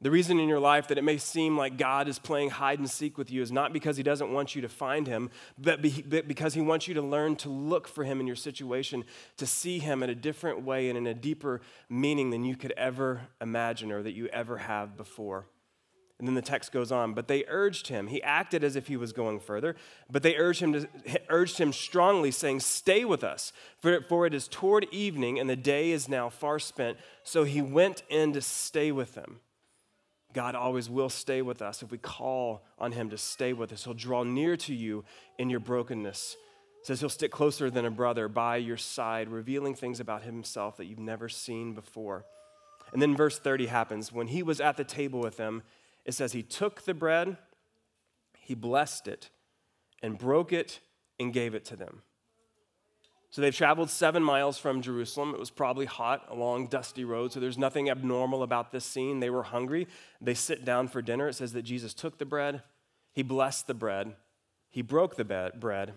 The 0.01 0.11
reason 0.13 0.39
in 0.39 0.49
your 0.49 0.61
life 0.61 0.87
that 0.89 0.99
it 0.99 1.03
may 1.03 1.19
seem 1.19 1.59
like 1.59 1.77
God 1.77 2.07
is 2.07 2.21
playing 2.21 2.51
hide 2.51 2.79
and 2.79 2.89
seek 2.89 3.19
with 3.19 3.33
you 3.33 3.43
is 3.43 3.51
not 3.51 3.73
because 3.73 3.97
He 3.97 4.05
doesn't 4.05 4.33
want 4.33 4.55
you 4.55 4.63
to 4.63 4.69
find 4.69 5.09
Him, 5.09 5.29
but 5.59 5.83
because 5.83 6.55
He 6.55 6.61
wants 6.61 6.87
you 6.87 6.95
to 6.95 7.03
learn 7.03 7.35
to 7.37 7.49
look 7.49 7.89
for 7.89 8.05
Him 8.05 8.21
in 8.21 8.27
your 8.27 8.37
situation, 8.37 9.05
to 9.39 9.47
see 9.47 9.81
Him 9.81 10.05
in 10.05 10.11
a 10.11 10.15
different 10.15 10.63
way 10.63 10.89
and 10.89 10.97
in 10.97 11.09
a 11.09 11.15
deeper 11.15 11.61
meaning 11.89 12.31
than 12.31 12.45
you 12.45 12.55
could 12.55 12.73
ever 12.77 13.23
imagine 13.41 13.91
or 13.91 14.03
that 14.05 14.13
you 14.13 14.29
ever 14.29 14.59
have 14.59 14.97
before. 14.97 15.47
And 16.19 16.27
then 16.27 16.35
the 16.35 16.43
text 16.43 16.73
goes 16.73 16.91
on, 16.91 17.15
but 17.15 17.29
they 17.29 17.45
urged 17.47 17.87
him. 17.87 18.09
He 18.09 18.21
acted 18.25 18.65
as 18.65 18.75
if 18.75 18.89
he 18.89 18.97
was 18.97 19.13
going 19.13 19.39
further, 19.39 19.77
but 20.11 20.25
they 20.25 20.37
urged 20.37 20.61
him, 20.61 20.73
to, 20.73 20.89
urged 21.29 21.59
him 21.59 21.73
strongly, 21.73 22.33
saying, 22.33 22.59
Stay 22.59 23.05
with 23.05 23.23
us, 23.23 23.53
for, 23.81 24.01
for 24.03 24.27
it 24.27 24.35
is 24.35 24.49
toward 24.49 24.89
evening, 24.91 25.39
and 25.39 25.49
the 25.49 25.55
day 25.55 25.93
is 25.93 26.09
now 26.09 26.29
far 26.29 26.59
spent. 26.59 26.99
So 27.23 27.45
he 27.45 27.63
went 27.63 28.03
in 28.09 28.33
to 28.33 28.41
stay 28.41 28.91
with 28.91 29.15
them. 29.15 29.39
God 30.35 30.55
always 30.55 30.91
will 30.91 31.09
stay 31.09 31.43
with 31.43 31.63
us 31.63 31.83
if 31.83 31.91
we 31.91 31.99
call 31.99 32.65
on 32.79 32.93
Him 32.93 33.11
to 33.11 33.19
stay 33.19 33.53
with 33.53 33.73
us. 33.73 33.85
He'll 33.85 33.95
draw 33.95 34.25
near 34.25 34.57
to 34.59 34.75
you 34.75 35.05
in 35.39 35.49
your 35.49 35.61
brokenness. 35.61 36.37
It 36.81 36.87
says 36.87 37.01
He'll 37.01 37.09
stick 37.09 37.31
closer 37.31 37.71
than 37.71 37.87
a 37.87 37.91
brother 37.91 38.29
by 38.29 38.57
your 38.57 38.77
side, 38.77 39.29
revealing 39.29 39.75
things 39.75 40.01
about 40.01 40.23
Himself 40.23 40.77
that 40.77 40.85
you've 40.85 40.99
never 40.99 41.29
seen 41.29 41.75
before. 41.75 42.25
And 42.93 43.01
then 43.01 43.17
verse 43.17 43.39
30 43.39 43.67
happens. 43.67 44.13
When 44.13 44.29
He 44.29 44.43
was 44.43 44.61
at 44.61 44.77
the 44.77 44.85
table 44.85 45.21
with 45.21 45.37
them, 45.37 45.63
it 46.05 46.13
says 46.13 46.33
He 46.33 46.43
took 46.43 46.83
the 46.83 46.95
bread, 46.95 47.39
He 48.39 48.55
blessed 48.55 49.09
it, 49.09 49.31
and 50.03 50.19
broke 50.19 50.53
it 50.53 50.81
and 51.19 51.33
gave 51.33 51.55
it 51.55 51.65
to 51.67 51.77
them. 51.77 52.03
So 53.31 53.43
they've 53.43 53.55
traveled 53.55 53.91
seven 53.91 54.23
miles 54.23 54.57
from 54.59 54.81
Jerusalem. 54.81 55.35
It 55.35 55.41
was 55.41 55.51
probably 55.51 55.85
hot 55.85 56.27
along 56.31 56.69
dusty 56.69 57.05
roads, 57.05 57.35
so 57.35 57.41
there's 57.41 57.59
nothing 57.59 57.91
abnormal 57.91 58.43
about 58.43 58.73
this 58.73 58.87
scene. 58.87 59.21
They 59.21 59.31
were 59.31 59.43
hungry. 59.43 59.87
They 60.21 60.35
sit 60.35 60.65
down 60.65 60.89
for 60.89 61.03
dinner. 61.03 61.29
It 61.29 61.35
says 61.35 61.53
that 61.53 61.63
Jesus 61.63 61.93
took 61.93 62.19
the 62.19 62.25
bread, 62.25 62.63
he 63.13 63.23
blessed 63.23 63.67
the 63.67 63.75
bread, 63.75 64.15
he 64.71 64.81
broke 64.81 65.17
the 65.17 65.25
bread, 65.25 65.93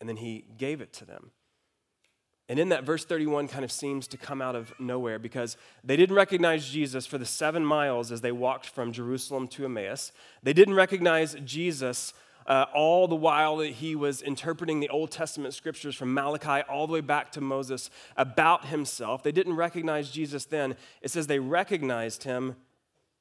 and 0.00 0.08
then 0.08 0.16
he 0.16 0.44
gave 0.58 0.80
it 0.80 0.92
to 0.94 1.04
them. 1.04 1.30
And 2.48 2.58
in 2.58 2.68
that, 2.68 2.84
verse 2.84 3.06
31 3.06 3.48
kind 3.48 3.64
of 3.64 3.72
seems 3.72 4.06
to 4.08 4.18
come 4.18 4.42
out 4.42 4.54
of 4.54 4.72
nowhere 4.78 5.18
because 5.18 5.56
they 5.82 5.96
didn't 5.96 6.14
recognize 6.14 6.68
Jesus 6.68 7.06
for 7.06 7.16
the 7.16 7.24
seven 7.24 7.64
miles 7.64 8.12
as 8.12 8.20
they 8.20 8.32
walked 8.32 8.66
from 8.66 8.92
Jerusalem 8.92 9.48
to 9.48 9.64
Emmaus. 9.64 10.12
They 10.42 10.52
didn't 10.52 10.74
recognize 10.74 11.36
Jesus 11.44 12.12
uh, 12.46 12.66
all 12.74 13.08
the 13.08 13.14
while 13.14 13.56
that 13.58 13.72
he 13.72 13.94
was 13.94 14.22
interpreting 14.22 14.80
the 14.80 14.88
Old 14.88 15.10
Testament 15.10 15.54
scriptures 15.54 15.94
from 15.94 16.12
Malachi 16.12 16.62
all 16.68 16.86
the 16.86 16.92
way 16.92 17.00
back 17.00 17.32
to 17.32 17.40
Moses 17.40 17.90
about 18.16 18.66
himself. 18.66 19.22
They 19.22 19.32
didn't 19.32 19.56
recognize 19.56 20.10
Jesus 20.10 20.44
then. 20.44 20.76
It 21.02 21.10
says 21.10 21.26
they 21.26 21.38
recognized 21.38 22.24
him 22.24 22.56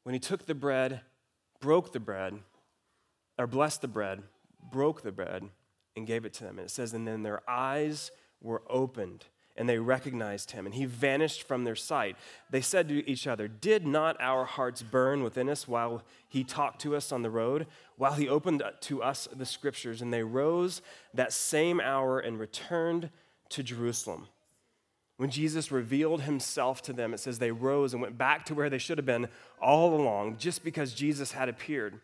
when 0.03 0.13
he 0.13 0.19
took 0.19 0.45
the 0.45 0.55
bread, 0.55 1.01
broke 1.59 1.93
the 1.93 1.99
bread, 1.99 2.39
or 3.37 3.47
blessed 3.47 3.81
the 3.81 3.87
bread, 3.87 4.23
broke 4.71 5.01
the 5.01 5.11
bread, 5.11 5.49
and 5.95 6.05
gave 6.05 6.25
it 6.25 6.33
to 6.33 6.43
them. 6.43 6.57
And 6.57 6.65
it 6.65 6.71
says, 6.71 6.93
and 6.93 7.07
then 7.07 7.23
their 7.23 7.41
eyes 7.49 8.11
were 8.41 8.63
opened 8.69 9.25
and 9.55 9.69
they 9.69 9.77
recognized 9.77 10.51
him, 10.51 10.65
and 10.65 10.73
he 10.73 10.85
vanished 10.85 11.43
from 11.43 11.63
their 11.63 11.75
sight. 11.75 12.15
They 12.49 12.61
said 12.61 12.87
to 12.89 13.07
each 13.07 13.27
other, 13.27 13.47
Did 13.47 13.85
not 13.85 14.17
our 14.19 14.45
hearts 14.45 14.81
burn 14.81 15.23
within 15.23 15.47
us 15.47 15.67
while 15.67 16.03
he 16.27 16.43
talked 16.43 16.81
to 16.81 16.95
us 16.95 17.11
on 17.11 17.21
the 17.21 17.29
road, 17.29 17.67
while 17.97 18.13
he 18.13 18.27
opened 18.27 18.63
to 18.81 19.03
us 19.03 19.27
the 19.35 19.45
scriptures? 19.45 20.01
And 20.01 20.11
they 20.11 20.23
rose 20.23 20.81
that 21.13 21.33
same 21.33 21.79
hour 21.79 22.19
and 22.19 22.39
returned 22.39 23.11
to 23.49 23.61
Jerusalem. 23.61 24.27
When 25.17 25.29
Jesus 25.29 25.71
revealed 25.71 26.21
himself 26.21 26.81
to 26.83 26.93
them, 26.93 27.13
it 27.13 27.19
says 27.19 27.37
they 27.37 27.51
rose 27.51 27.93
and 27.93 28.01
went 28.01 28.17
back 28.17 28.45
to 28.45 28.55
where 28.55 28.69
they 28.69 28.79
should 28.79 28.97
have 28.97 29.05
been 29.05 29.27
all 29.61 29.93
along, 29.93 30.37
just 30.37 30.63
because 30.63 30.93
Jesus 30.93 31.33
had 31.33 31.47
appeared. 31.47 31.99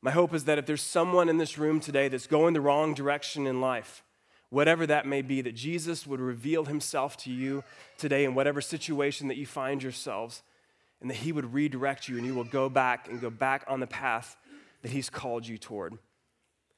My 0.00 0.12
hope 0.12 0.32
is 0.32 0.44
that 0.44 0.58
if 0.58 0.64
there's 0.64 0.82
someone 0.82 1.28
in 1.28 1.36
this 1.36 1.58
room 1.58 1.80
today 1.80 2.08
that's 2.08 2.26
going 2.26 2.54
the 2.54 2.60
wrong 2.60 2.94
direction 2.94 3.46
in 3.46 3.60
life, 3.60 4.02
whatever 4.50 4.86
that 4.86 5.06
may 5.06 5.22
be, 5.22 5.40
that 5.42 5.54
Jesus 5.54 6.06
would 6.06 6.20
reveal 6.20 6.64
himself 6.64 7.16
to 7.18 7.30
you 7.30 7.64
today 7.96 8.24
in 8.24 8.34
whatever 8.34 8.60
situation 8.60 9.28
that 9.28 9.36
you 9.36 9.46
find 9.46 9.82
yourselves, 9.82 10.42
and 11.00 11.10
that 11.10 11.16
he 11.18 11.32
would 11.32 11.52
redirect 11.52 12.08
you 12.08 12.16
and 12.16 12.26
you 12.26 12.34
will 12.34 12.44
go 12.44 12.68
back 12.68 13.08
and 13.08 13.20
go 13.20 13.30
back 13.30 13.64
on 13.68 13.80
the 13.80 13.86
path 13.86 14.36
that 14.82 14.90
he's 14.90 15.10
called 15.10 15.46
you 15.46 15.58
toward. 15.58 15.98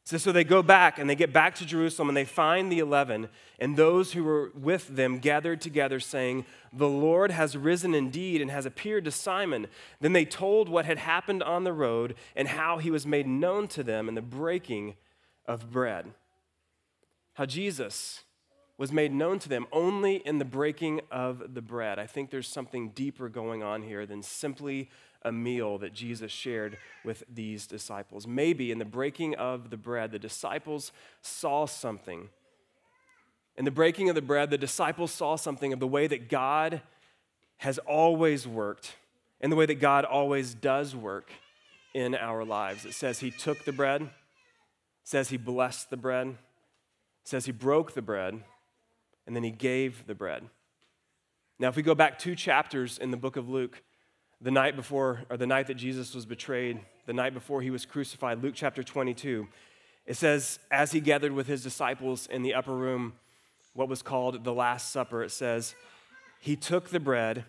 So, 0.04 0.18
so 0.18 0.32
they 0.32 0.44
go 0.44 0.62
back 0.62 0.98
and 0.98 1.08
they 1.08 1.14
get 1.14 1.32
back 1.32 1.54
to 1.56 1.66
Jerusalem 1.66 2.08
and 2.08 2.16
they 2.16 2.24
find 2.24 2.72
the 2.72 2.80
eleven 2.80 3.28
and 3.58 3.76
those 3.76 4.12
who 4.12 4.24
were 4.24 4.50
with 4.54 4.88
them 4.88 5.18
gathered 5.18 5.60
together, 5.60 6.00
saying, 6.00 6.46
The 6.72 6.88
Lord 6.88 7.30
has 7.30 7.56
risen 7.56 7.94
indeed 7.94 8.40
and 8.40 8.50
has 8.50 8.66
appeared 8.66 9.04
to 9.04 9.10
Simon. 9.10 9.68
Then 10.00 10.12
they 10.12 10.24
told 10.24 10.68
what 10.68 10.86
had 10.86 10.98
happened 10.98 11.42
on 11.42 11.64
the 11.64 11.72
road 11.72 12.14
and 12.34 12.48
how 12.48 12.78
he 12.78 12.90
was 12.90 13.06
made 13.06 13.26
known 13.26 13.68
to 13.68 13.82
them 13.82 14.08
in 14.08 14.14
the 14.14 14.22
breaking 14.22 14.96
of 15.46 15.70
bread 15.70 16.06
how 17.40 17.46
Jesus 17.46 18.24
was 18.76 18.92
made 18.92 19.14
known 19.14 19.38
to 19.38 19.48
them 19.48 19.66
only 19.72 20.16
in 20.16 20.36
the 20.36 20.44
breaking 20.44 21.00
of 21.10 21.54
the 21.54 21.62
bread. 21.62 21.98
I 21.98 22.04
think 22.04 22.28
there's 22.28 22.46
something 22.46 22.90
deeper 22.90 23.30
going 23.30 23.62
on 23.62 23.80
here 23.80 24.04
than 24.04 24.22
simply 24.22 24.90
a 25.22 25.32
meal 25.32 25.78
that 25.78 25.94
Jesus 25.94 26.30
shared 26.30 26.76
with 27.02 27.24
these 27.32 27.66
disciples. 27.66 28.26
Maybe 28.26 28.70
in 28.70 28.78
the 28.78 28.84
breaking 28.84 29.36
of 29.36 29.70
the 29.70 29.78
bread, 29.78 30.12
the 30.12 30.18
disciples 30.18 30.92
saw 31.22 31.64
something. 31.64 32.28
In 33.56 33.64
the 33.64 33.70
breaking 33.70 34.10
of 34.10 34.14
the 34.14 34.20
bread, 34.20 34.50
the 34.50 34.58
disciples 34.58 35.10
saw 35.10 35.36
something 35.36 35.72
of 35.72 35.80
the 35.80 35.88
way 35.88 36.06
that 36.08 36.28
God 36.28 36.82
has 37.56 37.78
always 37.78 38.46
worked 38.46 38.96
and 39.40 39.50
the 39.50 39.56
way 39.56 39.64
that 39.64 39.80
God 39.80 40.04
always 40.04 40.52
does 40.52 40.94
work 40.94 41.30
in 41.94 42.14
our 42.14 42.44
lives. 42.44 42.84
It 42.84 42.92
says 42.92 43.20
he 43.20 43.30
took 43.30 43.64
the 43.64 43.72
bread, 43.72 44.02
it 44.02 44.10
says 45.04 45.30
he 45.30 45.38
blessed 45.38 45.88
the 45.88 45.96
bread 45.96 46.36
says 47.24 47.46
he 47.46 47.52
broke 47.52 47.94
the 47.94 48.02
bread 48.02 48.42
and 49.26 49.36
then 49.36 49.42
he 49.42 49.50
gave 49.50 50.06
the 50.06 50.14
bread. 50.14 50.48
Now, 51.58 51.68
if 51.68 51.76
we 51.76 51.82
go 51.82 51.94
back 51.94 52.18
two 52.18 52.34
chapters 52.34 52.98
in 52.98 53.10
the 53.10 53.16
book 53.16 53.36
of 53.36 53.48
Luke, 53.48 53.82
the 54.40 54.50
night 54.50 54.76
before, 54.76 55.24
or 55.28 55.36
the 55.36 55.46
night 55.46 55.66
that 55.66 55.74
Jesus 55.74 56.14
was 56.14 56.24
betrayed, 56.24 56.80
the 57.06 57.12
night 57.12 57.34
before 57.34 57.60
he 57.60 57.70
was 57.70 57.84
crucified, 57.84 58.42
Luke 58.42 58.54
chapter 58.56 58.82
22, 58.82 59.46
it 60.06 60.16
says, 60.16 60.58
as 60.70 60.92
he 60.92 61.00
gathered 61.00 61.32
with 61.32 61.46
his 61.46 61.62
disciples 61.62 62.26
in 62.26 62.42
the 62.42 62.54
upper 62.54 62.74
room, 62.74 63.12
what 63.74 63.88
was 63.88 64.00
called 64.02 64.42
the 64.42 64.54
Last 64.54 64.90
Supper, 64.90 65.22
it 65.22 65.30
says, 65.30 65.74
he 66.40 66.56
took 66.56 66.88
the 66.88 66.98
bread, 66.98 67.44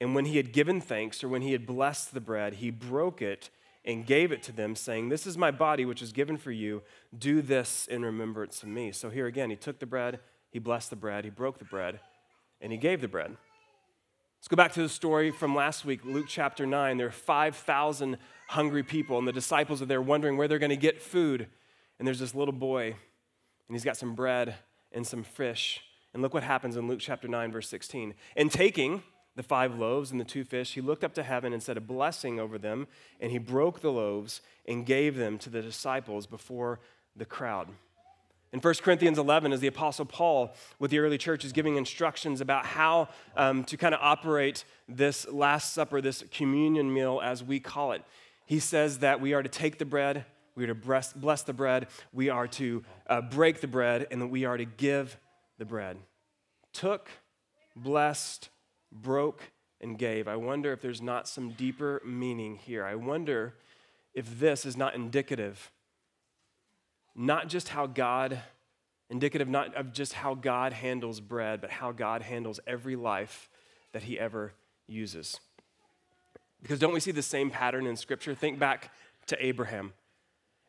and 0.00 0.14
when 0.14 0.24
he 0.24 0.38
had 0.38 0.52
given 0.52 0.80
thanks, 0.80 1.22
or 1.22 1.28
when 1.28 1.42
he 1.42 1.52
had 1.52 1.66
blessed 1.66 2.14
the 2.14 2.20
bread, 2.20 2.54
he 2.54 2.70
broke 2.70 3.20
it 3.20 3.50
and 3.84 4.06
gave 4.06 4.32
it 4.32 4.42
to 4.44 4.52
them, 4.52 4.74
saying, 4.74 5.08
This 5.08 5.26
is 5.26 5.36
my 5.36 5.50
body, 5.50 5.84
which 5.84 6.02
is 6.02 6.12
given 6.12 6.36
for 6.36 6.50
you. 6.50 6.82
Do 7.16 7.42
this 7.42 7.86
in 7.86 8.04
remembrance 8.04 8.62
of 8.62 8.68
me. 8.68 8.92
So 8.92 9.10
here 9.10 9.26
again, 9.26 9.50
he 9.50 9.56
took 9.56 9.78
the 9.78 9.86
bread, 9.86 10.20
he 10.50 10.58
blessed 10.58 10.90
the 10.90 10.96
bread, 10.96 11.24
he 11.24 11.30
broke 11.30 11.58
the 11.58 11.64
bread, 11.64 12.00
and 12.60 12.72
he 12.72 12.78
gave 12.78 13.00
the 13.00 13.08
bread. 13.08 13.36
Let's 14.44 14.48
go 14.48 14.56
back 14.56 14.72
to 14.72 14.82
the 14.82 14.90
story 14.90 15.30
from 15.30 15.54
last 15.54 15.86
week, 15.86 16.04
Luke 16.04 16.26
chapter 16.28 16.66
9. 16.66 16.98
There 16.98 17.06
are 17.06 17.10
5,000 17.10 18.18
hungry 18.48 18.82
people, 18.82 19.18
and 19.18 19.26
the 19.26 19.32
disciples 19.32 19.80
are 19.80 19.86
there 19.86 20.02
wondering 20.02 20.36
where 20.36 20.48
they're 20.48 20.58
going 20.58 20.68
to 20.68 20.76
get 20.76 21.00
food. 21.00 21.48
And 21.98 22.06
there's 22.06 22.18
this 22.18 22.34
little 22.34 22.52
boy, 22.52 22.88
and 22.88 22.96
he's 23.70 23.84
got 23.84 23.96
some 23.96 24.14
bread 24.14 24.54
and 24.92 25.06
some 25.06 25.22
fish. 25.22 25.80
And 26.12 26.22
look 26.22 26.34
what 26.34 26.42
happens 26.42 26.76
in 26.76 26.86
Luke 26.86 27.00
chapter 27.00 27.26
9, 27.26 27.52
verse 27.52 27.68
16. 27.68 28.14
And 28.36 28.50
taking, 28.50 29.02
the 29.36 29.42
five 29.42 29.78
loaves 29.78 30.10
and 30.10 30.20
the 30.20 30.24
two 30.24 30.44
fish, 30.44 30.74
he 30.74 30.80
looked 30.80 31.04
up 31.04 31.14
to 31.14 31.22
heaven 31.22 31.52
and 31.52 31.62
said 31.62 31.76
a 31.76 31.80
blessing 31.80 32.38
over 32.38 32.58
them, 32.58 32.86
and 33.20 33.32
he 33.32 33.38
broke 33.38 33.80
the 33.80 33.92
loaves 33.92 34.40
and 34.66 34.86
gave 34.86 35.16
them 35.16 35.38
to 35.38 35.50
the 35.50 35.62
disciples 35.62 36.26
before 36.26 36.80
the 37.16 37.24
crowd. 37.24 37.68
In 38.52 38.60
1 38.60 38.74
Corinthians 38.82 39.18
11, 39.18 39.52
as 39.52 39.58
the 39.58 39.66
Apostle 39.66 40.04
Paul 40.04 40.54
with 40.78 40.92
the 40.92 41.00
early 41.00 41.18
church 41.18 41.44
is 41.44 41.52
giving 41.52 41.74
instructions 41.74 42.40
about 42.40 42.64
how 42.64 43.08
um, 43.36 43.64
to 43.64 43.76
kind 43.76 43.92
of 43.92 44.00
operate 44.00 44.64
this 44.88 45.26
Last 45.28 45.72
Supper, 45.72 46.00
this 46.00 46.22
communion 46.30 46.94
meal, 46.94 47.20
as 47.20 47.42
we 47.42 47.58
call 47.58 47.90
it, 47.90 48.02
he 48.46 48.60
says 48.60 48.98
that 48.98 49.20
we 49.20 49.34
are 49.34 49.42
to 49.42 49.48
take 49.48 49.78
the 49.78 49.84
bread, 49.84 50.24
we 50.54 50.62
are 50.62 50.72
to 50.72 51.10
bless 51.16 51.42
the 51.42 51.52
bread, 51.52 51.88
we 52.12 52.28
are 52.28 52.46
to 52.46 52.84
uh, 53.08 53.22
break 53.22 53.60
the 53.60 53.66
bread, 53.66 54.06
and 54.12 54.22
that 54.22 54.28
we 54.28 54.44
are 54.44 54.56
to 54.56 54.64
give 54.64 55.18
the 55.58 55.64
bread. 55.64 55.96
Took, 56.72 57.10
blessed, 57.74 58.50
broke, 58.94 59.50
and 59.80 59.98
gave. 59.98 60.26
I 60.26 60.36
wonder 60.36 60.72
if 60.72 60.80
there's 60.80 61.02
not 61.02 61.28
some 61.28 61.50
deeper 61.50 62.00
meaning 62.04 62.56
here. 62.56 62.84
I 62.84 62.94
wonder 62.94 63.54
if 64.14 64.40
this 64.40 64.64
is 64.64 64.76
not 64.76 64.94
indicative, 64.94 65.70
not 67.14 67.48
just 67.48 67.68
how 67.68 67.86
God, 67.86 68.40
indicative 69.10 69.48
not 69.48 69.74
of 69.74 69.92
just 69.92 70.14
how 70.14 70.34
God 70.34 70.72
handles 70.72 71.20
bread, 71.20 71.60
but 71.60 71.70
how 71.70 71.92
God 71.92 72.22
handles 72.22 72.60
every 72.66 72.96
life 72.96 73.50
that 73.92 74.04
he 74.04 74.18
ever 74.18 74.54
uses. 74.86 75.38
Because 76.62 76.78
don't 76.78 76.94
we 76.94 77.00
see 77.00 77.12
the 77.12 77.22
same 77.22 77.50
pattern 77.50 77.86
in 77.86 77.96
Scripture? 77.96 78.34
Think 78.34 78.58
back 78.58 78.90
to 79.26 79.44
Abraham. 79.44 79.92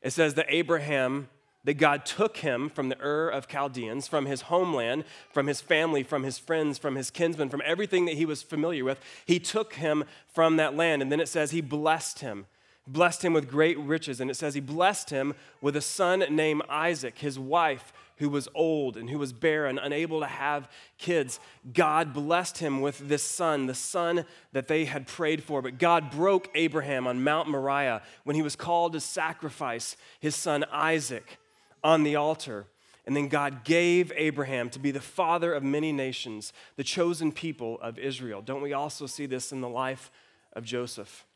It 0.01 0.11
says 0.11 0.33
that 0.33 0.47
Abraham 0.49 1.29
that 1.65 1.73
God 1.75 2.05
took 2.05 2.37
him 2.37 2.69
from 2.69 2.89
the 2.89 2.97
Ur 3.03 3.27
of 3.27 3.47
Chaldeans, 3.47 4.07
from 4.07 4.27
his 4.27 4.43
homeland, 4.43 5.03
from 5.33 5.47
his 5.47 5.61
family, 5.61 6.03
from 6.03 6.23
his 6.23 6.37
friends, 6.37 6.77
from 6.77 6.95
his 6.95 7.09
kinsmen, 7.09 7.49
from 7.49 7.61
everything 7.65 8.05
that 8.05 8.15
he 8.15 8.25
was 8.25 8.43
familiar 8.43 8.85
with. 8.85 8.99
He 9.25 9.39
took 9.39 9.73
him 9.73 10.05
from 10.33 10.57
that 10.57 10.75
land. 10.75 11.01
And 11.01 11.11
then 11.11 11.19
it 11.19 11.27
says 11.27 11.51
he 11.51 11.61
blessed 11.61 12.19
him, 12.19 12.45
blessed 12.87 13.25
him 13.25 13.33
with 13.33 13.49
great 13.49 13.79
riches. 13.79 14.21
And 14.21 14.29
it 14.29 14.35
says 14.35 14.53
he 14.53 14.61
blessed 14.61 15.09
him 15.09 15.33
with 15.59 15.75
a 15.75 15.81
son 15.81 16.23
named 16.29 16.61
Isaac, 16.69 17.17
his 17.17 17.39
wife 17.39 17.91
who 18.17 18.29
was 18.29 18.47
old 18.53 18.95
and 18.95 19.09
who 19.09 19.17
was 19.17 19.33
barren, 19.33 19.77
unable 19.77 20.21
to 20.21 20.27
have 20.27 20.69
kids. 20.97 21.39
God 21.73 22.13
blessed 22.13 22.59
him 22.59 22.79
with 22.79 23.09
this 23.09 23.23
son, 23.23 23.65
the 23.65 23.73
son 23.73 24.23
that 24.53 24.67
they 24.67 24.85
had 24.85 25.07
prayed 25.07 25.43
for. 25.43 25.61
But 25.61 25.79
God 25.79 26.11
broke 26.11 26.49
Abraham 26.55 27.07
on 27.07 27.23
Mount 27.23 27.49
Moriah 27.49 28.03
when 28.23 28.35
he 28.35 28.41
was 28.41 28.55
called 28.55 28.93
to 28.93 29.01
sacrifice 29.01 29.97
his 30.19 30.35
son 30.35 30.63
Isaac 30.71 31.39
on 31.85 32.01
the 32.01 32.15
altar. 32.15 32.65
And 33.05 33.15
then 33.15 33.27
God 33.27 33.63
gave 33.63 34.11
Abraham 34.15 34.71
to 34.71 34.79
be 34.79 34.89
the 34.89 34.99
father 34.99 35.53
of 35.53 35.61
many 35.61 35.91
nations, 35.91 36.51
the 36.77 36.83
chosen 36.83 37.31
people 37.31 37.79
of 37.79 37.99
Israel. 37.99 38.41
Don't 38.41 38.63
we 38.63 38.73
also 38.73 39.05
see 39.05 39.27
this 39.27 39.51
in 39.51 39.61
the 39.61 39.69
life 39.69 40.09
of 40.53 40.63
Joseph? 40.65 41.27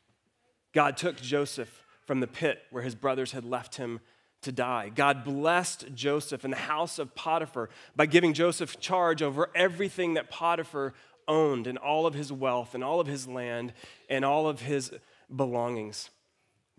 God 0.72 0.96
took 0.96 1.22
Joseph 1.22 1.84
from 2.04 2.18
the 2.18 2.26
pit 2.26 2.62
where 2.72 2.82
his 2.82 2.96
brothers 2.96 3.30
had 3.30 3.44
left 3.44 3.76
him 3.76 4.00
to 4.42 4.50
die. 4.50 4.90
God 4.92 5.22
blessed 5.22 5.94
Joseph 5.94 6.44
in 6.44 6.50
the 6.50 6.56
house 6.56 6.98
of 6.98 7.14
Potiphar 7.14 7.70
by 7.94 8.06
giving 8.06 8.32
Joseph 8.32 8.80
charge 8.80 9.22
over 9.22 9.50
everything 9.54 10.14
that 10.14 10.30
Potiphar 10.30 10.94
owned 11.28 11.68
and 11.68 11.78
all 11.78 12.06
of 12.06 12.14
his 12.14 12.32
wealth 12.32 12.74
and 12.74 12.82
all 12.82 12.98
of 12.98 13.06
his 13.06 13.28
land 13.28 13.72
and 14.08 14.24
all 14.24 14.48
of 14.48 14.62
his 14.62 14.90
belongings. 15.34 16.10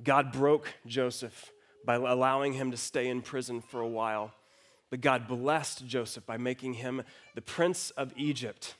God 0.04 0.34
broke 0.34 0.74
Joseph 0.86 1.52
by 1.86 1.96
allowing 1.96 2.54
him 2.54 2.72
to 2.72 2.78
stay 2.78 3.08
in 3.08 3.22
prison 3.22 3.62
for 3.62 3.82
a 3.82 3.88
while. 3.88 4.34
But 4.90 5.02
God 5.02 5.28
blessed 5.28 5.88
Joseph 5.88 6.26
by 6.26 6.38
making 6.38 6.76
him 6.76 7.04
the 7.34 7.42
prince 7.42 7.92
of 7.92 8.14
Egypt, 8.18 8.76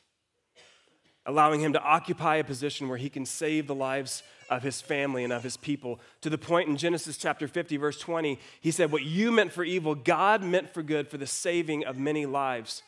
allowing 1.26 1.62
him 1.62 1.74
to 1.74 1.82
occupy 1.82 2.36
a 2.36 2.44
position 2.44 2.90
where 2.90 2.98
he 2.98 3.10
can 3.10 3.26
save 3.26 3.68
the 3.68 3.76
lives 3.76 4.22
of 4.50 4.62
his 4.62 4.82
family 4.82 5.24
and 5.24 5.32
of 5.32 5.42
his 5.42 5.56
people. 5.56 6.02
To 6.20 6.30
the 6.30 6.38
point 6.38 6.68
in 6.68 6.76
Genesis 6.76 7.18
chapter 7.18 7.48
50, 7.48 7.78
verse 7.78 7.98
20, 7.98 8.38
he 8.60 8.72
said, 8.72 8.92
What 8.92 9.04
you 9.04 9.32
meant 9.32 9.54
for 9.54 9.64
evil, 9.64 9.96
God 9.96 10.44
meant 10.44 10.74
for 10.74 10.84
good 10.84 11.08
for 11.08 11.18
the 11.18 11.26
saving 11.26 11.86
of 11.86 11.98
many 11.98 12.26
lives. 12.26 12.84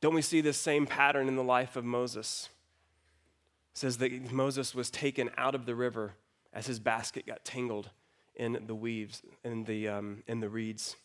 Don't 0.00 0.14
we 0.14 0.22
see 0.22 0.40
this 0.40 0.58
same 0.58 0.86
pattern 0.86 1.26
in 1.26 1.34
the 1.34 1.42
life 1.42 1.74
of 1.74 1.84
Moses? 1.84 2.48
It 3.74 3.78
says 3.78 3.98
that 3.98 4.30
Moses 4.30 4.74
was 4.74 4.90
taken 4.90 5.30
out 5.36 5.56
of 5.56 5.66
the 5.66 5.74
river 5.74 6.14
as 6.52 6.66
his 6.66 6.78
basket 6.78 7.26
got 7.26 7.44
tangled 7.44 7.90
in 8.36 8.64
the 8.66 8.74
weaves, 8.74 9.22
in 9.44 9.64
the, 9.64 9.88
um, 9.88 10.22
in 10.26 10.40
the 10.40 10.48
reeds. 10.48 10.96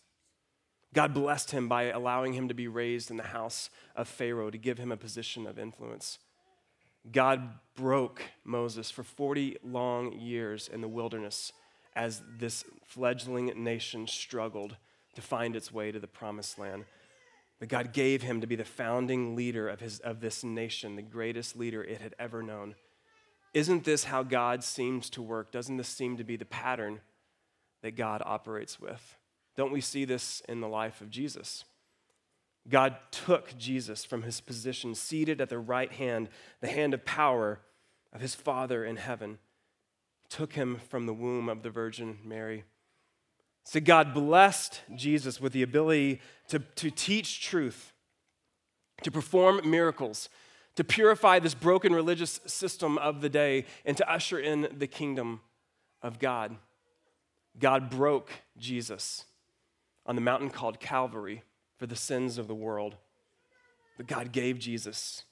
God 0.93 1.13
blessed 1.13 1.51
him 1.51 1.69
by 1.69 1.83
allowing 1.83 2.33
him 2.33 2.49
to 2.49 2.53
be 2.53 2.67
raised 2.67 3.09
in 3.09 3.17
the 3.17 3.23
house 3.23 3.69
of 3.95 4.07
Pharaoh 4.07 4.49
to 4.49 4.57
give 4.57 4.77
him 4.77 4.91
a 4.91 4.97
position 4.97 5.47
of 5.47 5.57
influence. 5.57 6.19
God 7.09 7.49
broke 7.75 8.21
Moses 8.43 8.91
for 8.91 9.03
40 9.03 9.57
long 9.63 10.11
years 10.13 10.67
in 10.67 10.81
the 10.81 10.87
wilderness 10.87 11.53
as 11.95 12.21
this 12.37 12.63
fledgling 12.85 13.51
nation 13.63 14.05
struggled 14.07 14.75
to 15.15 15.21
find 15.21 15.55
its 15.55 15.71
way 15.71 15.91
to 15.91 15.99
the 15.99 16.07
promised 16.07 16.59
land. 16.59 16.85
But 17.59 17.69
God 17.69 17.93
gave 17.93 18.21
him 18.21 18.41
to 18.41 18.47
be 18.47 18.55
the 18.55 18.65
founding 18.65 19.35
leader 19.35 19.67
of, 19.67 19.79
his, 19.79 19.99
of 19.99 20.19
this 20.19 20.43
nation, 20.43 20.95
the 20.95 21.01
greatest 21.01 21.55
leader 21.55 21.83
it 21.83 22.01
had 22.01 22.15
ever 22.19 22.41
known. 22.41 22.75
Isn't 23.53 23.83
this 23.83 24.05
how 24.05 24.23
God 24.23 24.63
seems 24.63 25.09
to 25.11 25.21
work? 25.21 25.51
Doesn't 25.51 25.77
this 25.77 25.89
seem 25.89 26.17
to 26.17 26.23
be 26.23 26.37
the 26.37 26.45
pattern 26.45 27.01
that 27.81 27.95
God 27.95 28.21
operates 28.25 28.79
with? 28.79 29.17
Don't 29.55 29.71
we 29.71 29.81
see 29.81 30.05
this 30.05 30.41
in 30.47 30.61
the 30.61 30.67
life 30.67 31.01
of 31.01 31.09
Jesus? 31.09 31.65
God 32.69 32.95
took 33.09 33.57
Jesus 33.57 34.05
from 34.05 34.21
his 34.21 34.39
position, 34.39 34.93
seated 34.93 35.41
at 35.41 35.49
the 35.49 35.59
right 35.59 35.91
hand, 35.91 36.29
the 36.61 36.67
hand 36.67 36.93
of 36.93 37.05
power 37.05 37.59
of 38.13 38.21
his 38.21 38.35
Father 38.35 38.85
in 38.85 38.97
heaven, 38.97 39.39
took 40.29 40.53
him 40.53 40.79
from 40.89 41.05
the 41.05 41.13
womb 41.13 41.49
of 41.49 41.63
the 41.63 41.69
Virgin 41.69 42.19
Mary. 42.23 42.63
So 43.63 43.79
God 43.79 44.13
blessed 44.13 44.81
Jesus 44.95 45.41
with 45.41 45.53
the 45.53 45.63
ability 45.63 46.21
to, 46.49 46.59
to 46.59 46.91
teach 46.91 47.41
truth, 47.41 47.93
to 49.03 49.11
perform 49.11 49.61
miracles, 49.69 50.29
to 50.75 50.83
purify 50.83 51.39
this 51.39 51.53
broken 51.53 51.93
religious 51.93 52.39
system 52.45 52.97
of 52.97 53.21
the 53.21 53.29
day, 53.29 53.65
and 53.85 53.97
to 53.97 54.11
usher 54.11 54.39
in 54.39 54.67
the 54.77 54.87
kingdom 54.87 55.41
of 56.01 56.19
God. 56.19 56.55
God 57.59 57.89
broke 57.89 58.31
Jesus 58.57 59.25
on 60.05 60.15
the 60.15 60.21
mountain 60.21 60.49
called 60.49 60.79
Calvary 60.79 61.43
for 61.77 61.85
the 61.85 61.95
sins 61.95 62.37
of 62.37 62.47
the 62.47 62.55
world. 62.55 62.95
But 63.97 64.07
God 64.07 64.31
gave 64.31 64.59
Jesus 64.59 65.23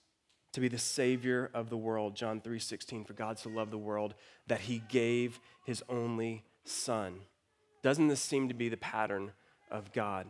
to 0.52 0.60
be 0.60 0.68
the 0.68 0.78
savior 0.78 1.50
of 1.54 1.70
the 1.70 1.78
world. 1.78 2.16
John 2.16 2.42
3:16 2.42 3.06
for 3.06 3.14
God 3.14 3.40
so 3.40 3.50
loved 3.50 3.72
the 3.72 3.78
world 3.78 4.16
that 4.48 4.62
he 4.62 4.80
gave 4.90 5.40
his 5.64 5.84
only 5.90 6.44
son. 6.64 7.22
Doesn't 7.82 8.08
this 8.08 8.22
seem 8.22 8.48
to 8.50 8.54
be 8.54 8.70
the 8.70 8.78
pattern 8.78 9.34
of 9.72 9.94
God? 9.94 10.28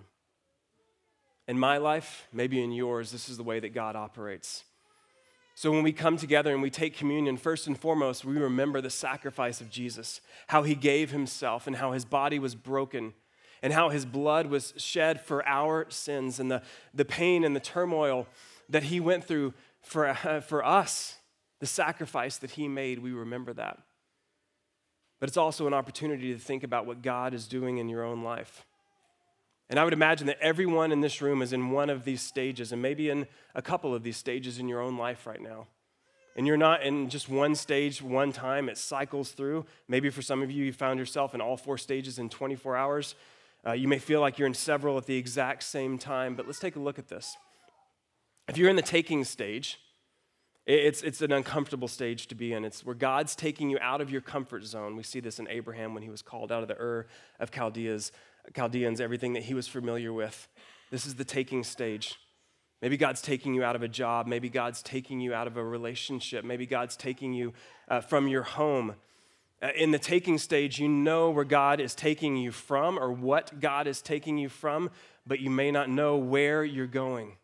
In 1.47 1.57
my 1.57 1.77
life, 1.77 2.27
maybe 2.31 2.61
in 2.61 2.71
yours, 2.71 3.11
this 3.11 3.27
is 3.27 3.37
the 3.37 3.43
way 3.43 3.59
that 3.59 3.73
God 3.73 3.95
operates. 3.95 4.65
So 5.59 5.71
when 5.71 5.83
we 5.83 5.91
come 5.91 6.15
together 6.15 6.53
and 6.53 6.61
we 6.61 6.69
take 6.69 6.95
communion, 6.95 7.35
first 7.35 7.67
and 7.67 7.77
foremost, 7.77 8.23
we 8.23 8.37
remember 8.37 8.79
the 8.79 8.89
sacrifice 8.89 9.59
of 9.59 9.69
Jesus, 9.69 10.21
how 10.47 10.63
he 10.63 10.73
gave 10.73 11.11
himself 11.11 11.67
and 11.67 11.75
how 11.75 11.91
his 11.91 12.05
body 12.05 12.39
was 12.39 12.55
broken 12.55 13.13
and 13.61 13.73
how 13.73 13.89
his 13.89 14.05
blood 14.05 14.45
was 14.45 14.73
shed 14.77 15.19
for 15.19 15.45
our 15.45 15.85
sins 15.89 16.39
and 16.39 16.49
the, 16.49 16.61
the 16.93 17.03
pain 17.03 17.43
and 17.43 17.57
the 17.57 17.59
turmoil 17.59 18.25
that 18.69 18.83
he 18.83 19.01
went 19.01 19.25
through 19.25 19.53
for, 19.81 20.07
uh, 20.07 20.39
for 20.47 20.63
us, 20.63 21.17
the 21.59 21.67
sacrifice 21.67 22.37
that 22.37 22.51
he 22.51 22.69
made, 22.69 22.99
we 22.99 23.11
remember 23.11 23.51
that. 23.51 23.79
But 25.19 25.27
it's 25.27 25.35
also 25.35 25.67
an 25.67 25.73
opportunity 25.73 26.31
to 26.31 26.39
think 26.39 26.63
about 26.63 26.85
what 26.85 27.01
God 27.01 27.33
is 27.33 27.49
doing 27.49 27.79
in 27.79 27.89
your 27.89 28.05
own 28.05 28.23
life. 28.23 28.65
And 29.69 29.79
I 29.79 29.83
would 29.83 29.93
imagine 29.93 30.27
that 30.27 30.39
everyone 30.41 30.91
in 30.91 31.01
this 31.01 31.21
room 31.21 31.41
is 31.41 31.53
in 31.53 31.69
one 31.69 31.89
of 31.89 32.03
these 32.03 32.21
stages, 32.21 32.71
and 32.71 32.81
maybe 32.81 33.09
in 33.09 33.27
a 33.53 33.61
couple 33.61 33.93
of 33.93 34.01
these 34.01 34.17
stages 34.17 34.57
in 34.57 34.67
your 34.67 34.81
own 34.81 34.97
life 34.97 35.27
right 35.27 35.41
now. 35.41 35.67
And 36.35 36.47
you're 36.47 36.57
not 36.57 36.83
in 36.83 37.09
just 37.09 37.29
one 37.29 37.53
stage, 37.53 38.01
one 38.01 38.31
time, 38.31 38.69
it 38.69 38.77
cycles 38.77 39.31
through. 39.31 39.65
Maybe 39.87 40.09
for 40.09 40.21
some 40.21 40.41
of 40.41 40.49
you, 40.49 40.65
you 40.65 40.73
found 40.73 40.97
yourself 40.97 41.35
in 41.35 41.41
all 41.41 41.57
four 41.57 41.77
stages 41.77 42.17
in 42.17 42.29
24 42.29 42.77
hours. 42.77 43.15
Uh, 43.65 43.73
you 43.73 43.87
may 43.87 43.99
feel 43.99 44.21
like 44.21 44.39
you're 44.39 44.47
in 44.47 44.53
several 44.53 44.97
at 44.97 45.05
the 45.05 45.17
exact 45.17 45.63
same 45.63 45.97
time, 45.97 46.35
but 46.35 46.47
let's 46.47 46.59
take 46.59 46.75
a 46.75 46.79
look 46.79 46.97
at 46.97 47.09
this. 47.09 47.35
If 48.47 48.57
you're 48.57 48.69
in 48.69 48.75
the 48.75 48.81
taking 48.81 49.23
stage, 49.23 49.79
it's, 50.65 51.01
it's 51.01 51.21
an 51.21 51.31
uncomfortable 51.31 51.87
stage 51.87 52.27
to 52.27 52.35
be 52.35 52.53
in. 52.53 52.63
It's 52.63 52.85
where 52.85 52.95
God's 52.95 53.35
taking 53.35 53.69
you 53.69 53.77
out 53.81 54.01
of 54.01 54.11
your 54.11 54.21
comfort 54.21 54.63
zone. 54.63 54.95
We 54.95 55.03
see 55.03 55.19
this 55.19 55.39
in 55.39 55.47
Abraham 55.49 55.93
when 55.93 56.03
he 56.03 56.09
was 56.09 56.21
called 56.21 56.51
out 56.51 56.61
of 56.61 56.67
the 56.67 56.79
Ur 56.79 57.07
of 57.39 57.51
Chaldeas, 57.51 58.11
Chaldeans, 58.55 59.01
everything 59.01 59.33
that 59.33 59.43
he 59.43 59.53
was 59.53 59.67
familiar 59.67 60.13
with. 60.13 60.47
This 60.91 61.05
is 61.05 61.15
the 61.15 61.25
taking 61.25 61.63
stage. 61.63 62.15
Maybe 62.81 62.97
God's 62.97 63.21
taking 63.21 63.53
you 63.53 63.63
out 63.63 63.75
of 63.75 63.83
a 63.83 63.87
job. 63.87 64.27
Maybe 64.27 64.49
God's 64.49 64.81
taking 64.81 65.19
you 65.19 65.33
out 65.33 65.47
of 65.47 65.57
a 65.57 65.63
relationship. 65.63 66.45
Maybe 66.45 66.65
God's 66.65 66.95
taking 66.95 67.33
you 67.33 67.53
uh, 67.89 68.01
from 68.01 68.27
your 68.27 68.43
home. 68.43 68.95
Uh, 69.61 69.69
in 69.75 69.91
the 69.91 69.99
taking 69.99 70.37
stage, 70.37 70.79
you 70.79 70.87
know 70.87 71.29
where 71.29 71.43
God 71.43 71.81
is 71.81 71.93
taking 71.93 72.37
you 72.37 72.51
from 72.51 72.97
or 72.97 73.11
what 73.11 73.59
God 73.59 73.87
is 73.87 74.01
taking 74.01 74.37
you 74.37 74.47
from, 74.47 74.89
but 75.27 75.41
you 75.41 75.49
may 75.49 75.71
not 75.71 75.89
know 75.89 76.15
where 76.15 76.63
you're 76.63 76.87
going. 76.87 77.35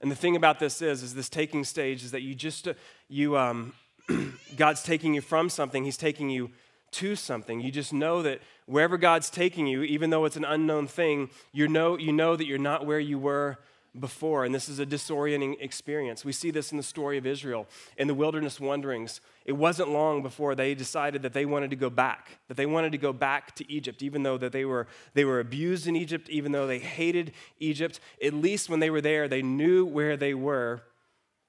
And 0.00 0.10
the 0.10 0.16
thing 0.16 0.34
about 0.34 0.58
this 0.58 0.80
is, 0.80 1.02
is 1.02 1.14
this 1.14 1.28
taking 1.28 1.62
stage 1.62 2.02
is 2.02 2.10
that 2.12 2.22
you 2.22 2.34
just, 2.34 2.66
uh, 2.66 2.74
you, 3.08 3.36
um, 3.36 3.74
God's 4.56 4.82
taking 4.82 5.14
you 5.14 5.20
from 5.20 5.50
something, 5.50 5.84
He's 5.84 5.98
taking 5.98 6.30
you 6.30 6.50
to 6.92 7.16
something. 7.16 7.60
You 7.60 7.70
just 7.70 7.92
know 7.92 8.22
that 8.22 8.40
wherever 8.66 8.96
God's 8.96 9.30
taking 9.30 9.66
you, 9.66 9.82
even 9.82 10.10
though 10.10 10.24
it's 10.24 10.36
an 10.36 10.44
unknown 10.44 10.86
thing, 10.86 11.30
you 11.52 11.68
know, 11.68 11.98
you 11.98 12.12
know 12.12 12.36
that 12.36 12.46
you're 12.46 12.58
not 12.58 12.86
where 12.86 13.00
you 13.00 13.18
were 13.18 13.58
before, 13.98 14.44
and 14.46 14.54
this 14.54 14.70
is 14.70 14.78
a 14.78 14.86
disorienting 14.86 15.56
experience. 15.60 16.24
We 16.24 16.32
see 16.32 16.50
this 16.50 16.70
in 16.70 16.78
the 16.78 16.82
story 16.82 17.18
of 17.18 17.26
Israel 17.26 17.66
in 17.98 18.08
the 18.08 18.14
wilderness 18.14 18.58
wanderings. 18.58 19.20
It 19.44 19.52
wasn't 19.52 19.90
long 19.90 20.22
before 20.22 20.54
they 20.54 20.74
decided 20.74 21.22
that 21.22 21.34
they 21.34 21.44
wanted 21.44 21.70
to 21.70 21.76
go 21.76 21.90
back, 21.90 22.38
that 22.48 22.56
they 22.56 22.64
wanted 22.64 22.92
to 22.92 22.98
go 22.98 23.12
back 23.12 23.54
to 23.56 23.70
Egypt, 23.70 24.02
even 24.02 24.22
though 24.22 24.38
that 24.38 24.52
they 24.52 24.64
were, 24.64 24.86
they 25.12 25.26
were 25.26 25.40
abused 25.40 25.86
in 25.86 25.94
Egypt, 25.94 26.30
even 26.30 26.52
though 26.52 26.66
they 26.66 26.78
hated 26.78 27.32
Egypt. 27.58 28.00
At 28.24 28.32
least 28.32 28.70
when 28.70 28.80
they 28.80 28.88
were 28.88 29.02
there, 29.02 29.28
they 29.28 29.42
knew 29.42 29.84
where 29.84 30.16
they 30.16 30.32
were, 30.32 30.82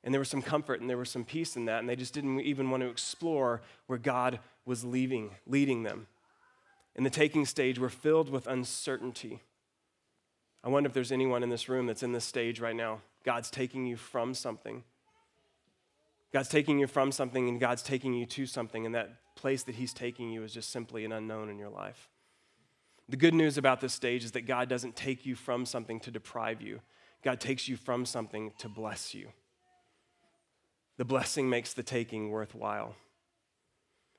and 0.03 0.13
there 0.13 0.19
was 0.19 0.29
some 0.29 0.41
comfort 0.41 0.81
and 0.81 0.89
there 0.89 0.97
was 0.97 1.09
some 1.09 1.23
peace 1.23 1.55
in 1.55 1.65
that, 1.65 1.79
and 1.79 1.87
they 1.87 1.95
just 1.95 2.13
didn't 2.13 2.41
even 2.41 2.69
want 2.69 2.81
to 2.83 2.89
explore 2.89 3.61
where 3.87 3.99
God 3.99 4.39
was 4.65 4.83
leaving, 4.83 5.31
leading 5.47 5.83
them. 5.83 6.07
In 6.95 7.03
the 7.03 7.09
taking 7.09 7.45
stage, 7.45 7.79
we're 7.79 7.89
filled 7.89 8.29
with 8.29 8.45
uncertainty. 8.47 9.41
I 10.63 10.69
wonder 10.69 10.87
if 10.87 10.93
there's 10.93 11.11
anyone 11.11 11.43
in 11.43 11.49
this 11.49 11.67
room 11.67 11.87
that's 11.87 12.03
in 12.03 12.11
this 12.11 12.25
stage 12.25 12.59
right 12.59 12.75
now. 12.75 13.01
God's 13.23 13.49
taking 13.49 13.85
you 13.85 13.95
from 13.95 14.33
something. 14.33 14.83
God's 16.31 16.49
taking 16.49 16.79
you 16.79 16.87
from 16.87 17.11
something 17.11 17.47
and 17.47 17.59
God's 17.59 17.83
taking 17.83 18.13
you 18.13 18.25
to 18.25 18.45
something, 18.45 18.85
and 18.85 18.95
that 18.95 19.35
place 19.35 19.63
that 19.63 19.75
He's 19.75 19.93
taking 19.93 20.31
you 20.31 20.43
is 20.43 20.53
just 20.53 20.71
simply 20.71 21.05
an 21.05 21.11
unknown 21.11 21.49
in 21.49 21.57
your 21.57 21.69
life. 21.69 22.09
The 23.09 23.17
good 23.17 23.33
news 23.33 23.57
about 23.57 23.81
this 23.81 23.93
stage 23.93 24.23
is 24.23 24.31
that 24.31 24.47
God 24.47 24.69
doesn't 24.69 24.95
take 24.95 25.25
you 25.25 25.35
from 25.35 25.65
something 25.65 25.99
to 26.01 26.11
deprive 26.11 26.61
you, 26.61 26.81
God 27.23 27.39
takes 27.39 27.67
you 27.67 27.77
from 27.77 28.05
something 28.05 28.51
to 28.57 28.67
bless 28.67 29.13
you. 29.13 29.29
The 31.03 31.07
blessing 31.07 31.49
makes 31.49 31.73
the 31.73 31.83
taking 31.83 32.29
worthwhile. 32.29 32.95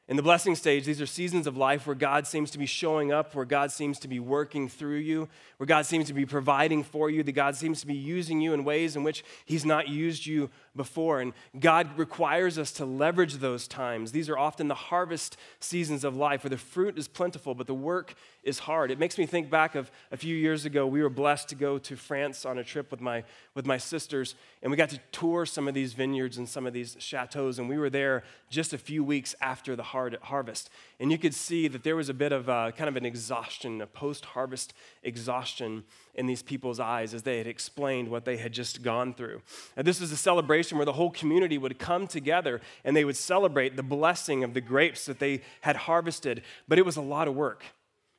In 0.06 0.16
the 0.18 0.22
blessing 0.22 0.54
stage, 0.54 0.84
these 0.84 1.00
are 1.00 1.06
seasons 1.06 1.46
of 1.46 1.56
life 1.56 1.86
where 1.86 1.96
God 1.96 2.26
seems 2.26 2.50
to 2.50 2.58
be 2.58 2.66
showing 2.66 3.10
up, 3.10 3.34
where 3.34 3.46
God 3.46 3.72
seems 3.72 3.98
to 4.00 4.06
be 4.06 4.20
working 4.20 4.68
through 4.68 4.98
you, 4.98 5.30
where 5.56 5.66
God 5.66 5.86
seems 5.86 6.08
to 6.08 6.12
be 6.12 6.26
providing 6.26 6.82
for 6.84 7.08
you, 7.08 7.22
that 7.22 7.32
God 7.32 7.56
seems 7.56 7.80
to 7.80 7.86
be 7.86 7.94
using 7.94 8.42
you 8.42 8.52
in 8.52 8.64
ways 8.64 8.96
in 8.96 9.02
which 9.02 9.24
He's 9.46 9.64
not 9.64 9.88
used 9.88 10.26
you 10.26 10.50
before. 10.76 11.20
And 11.20 11.32
God 11.58 11.96
requires 11.98 12.58
us 12.58 12.72
to 12.72 12.84
leverage 12.84 13.34
those 13.34 13.68
times. 13.68 14.12
These 14.12 14.28
are 14.28 14.38
often 14.38 14.68
the 14.68 14.74
harvest 14.74 15.36
seasons 15.60 16.04
of 16.04 16.16
life 16.16 16.44
where 16.44 16.50
the 16.50 16.58
fruit 16.58 16.98
is 16.98 17.08
plentiful, 17.08 17.54
but 17.54 17.66
the 17.66 17.74
work 17.74 18.14
is 18.42 18.60
hard. 18.60 18.90
It 18.90 18.98
makes 18.98 19.16
me 19.16 19.26
think 19.26 19.50
back 19.50 19.74
of 19.74 19.90
a 20.10 20.16
few 20.16 20.36
years 20.36 20.64
ago, 20.64 20.86
we 20.86 21.02
were 21.02 21.08
blessed 21.08 21.48
to 21.48 21.54
go 21.54 21.78
to 21.78 21.96
France 21.96 22.44
on 22.44 22.58
a 22.58 22.64
trip 22.64 22.90
with 22.90 23.00
my, 23.00 23.24
with 23.54 23.66
my 23.66 23.78
sisters, 23.78 24.34
and 24.62 24.70
we 24.70 24.76
got 24.76 24.90
to 24.90 25.00
tour 25.12 25.46
some 25.46 25.66
of 25.66 25.74
these 25.74 25.94
vineyards 25.94 26.38
and 26.38 26.48
some 26.48 26.66
of 26.66 26.72
these 26.72 26.96
chateaus, 26.98 27.58
and 27.58 27.68
we 27.68 27.78
were 27.78 27.90
there 27.90 28.22
just 28.50 28.72
a 28.72 28.78
few 28.78 29.02
weeks 29.02 29.34
after 29.40 29.74
the 29.74 29.82
hard 29.82 30.18
harvest. 30.22 30.70
And 31.00 31.10
you 31.10 31.18
could 31.18 31.34
see 31.34 31.68
that 31.68 31.84
there 31.84 31.96
was 31.96 32.08
a 32.08 32.14
bit 32.14 32.32
of 32.32 32.48
a, 32.48 32.72
kind 32.76 32.88
of 32.88 32.96
an 32.96 33.06
exhaustion, 33.06 33.80
a 33.80 33.86
post 33.86 34.24
harvest 34.26 34.74
exhaustion 35.02 35.84
in 36.14 36.26
these 36.26 36.42
people's 36.42 36.80
eyes 36.80 37.14
as 37.14 37.22
they 37.22 37.38
had 37.38 37.46
explained 37.46 38.08
what 38.08 38.24
they 38.24 38.36
had 38.36 38.52
just 38.52 38.82
gone 38.82 39.14
through. 39.14 39.42
And 39.76 39.86
this 39.86 40.00
was 40.00 40.12
a 40.12 40.16
celebration 40.16 40.78
where 40.78 40.84
the 40.84 40.92
whole 40.92 41.10
community 41.10 41.58
would 41.58 41.78
come 41.78 42.06
together 42.06 42.60
and 42.84 42.96
they 42.96 43.04
would 43.04 43.16
celebrate 43.16 43.76
the 43.76 43.82
blessing 43.82 44.44
of 44.44 44.54
the 44.54 44.60
grapes 44.60 45.06
that 45.06 45.18
they 45.18 45.42
had 45.62 45.76
harvested. 45.76 46.42
But 46.68 46.78
it 46.78 46.84
was 46.84 46.96
a 46.96 47.02
lot 47.02 47.28
of 47.28 47.34
work. 47.34 47.64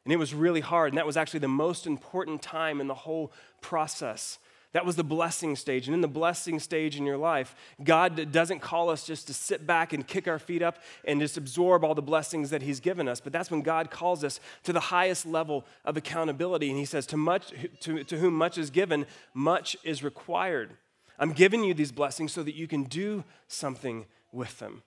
And 0.04 0.14
it 0.14 0.18
was 0.18 0.34
really 0.34 0.62
hard. 0.62 0.92
And 0.92 0.98
that 0.98 1.06
was 1.06 1.18
actually 1.18 1.40
the 1.40 1.48
most 1.48 1.88
important 1.88 2.42
time 2.42 2.80
in 2.80 2.88
the 2.88 2.94
whole 2.94 3.32
process. 3.62 4.38
That 4.76 4.86
was 4.86 4.98
the 4.98 5.06
blessing 5.06 5.56
stage. 5.56 5.88
And 5.88 5.96
in 5.96 6.02
the 6.02 6.10
blessing 6.10 6.60
stage 6.60 6.98
in 6.98 7.06
your 7.06 7.16
life, 7.16 7.56
God 7.82 8.34
doesn't 8.34 8.60
call 8.60 8.90
us 8.90 9.06
just 9.08 9.28
to 9.28 9.34
sit 9.34 9.66
back 9.66 9.94
and 9.94 10.06
kick 10.06 10.28
our 10.28 10.38
feet 10.38 10.62
up 10.62 10.80
and 11.06 11.22
just 11.22 11.38
absorb 11.38 11.86
all 11.86 11.96
the 11.96 12.02
blessings 12.02 12.50
that 12.50 12.62
He's 12.62 12.82
given 12.82 13.08
us. 13.08 13.22
But 13.22 13.32
that's 13.32 13.50
when 13.50 13.62
God 13.62 13.90
calls 13.90 14.22
us 14.22 14.42
to 14.64 14.74
the 14.74 14.82
highest 14.82 15.26
level 15.26 15.64
of 15.86 15.96
accountability. 15.96 16.70
And 16.70 16.78
He 16.78 16.84
says, 16.84 17.06
To, 17.06 17.16
much, 17.16 17.54
to, 17.80 18.04
to 18.04 18.18
whom 18.18 18.34
much 18.34 18.58
is 18.58 18.70
given, 18.70 19.06
much 19.34 19.78
is 19.86 20.04
required. 20.04 20.72
I'm 21.18 21.32
giving 21.32 21.64
you 21.64 21.74
these 21.74 21.94
blessings 21.94 22.34
so 22.34 22.44
that 22.44 22.56
you 22.56 22.68
can 22.68 22.84
do 22.84 23.24
something 23.48 24.08
with 24.34 24.60
them. 24.60 24.84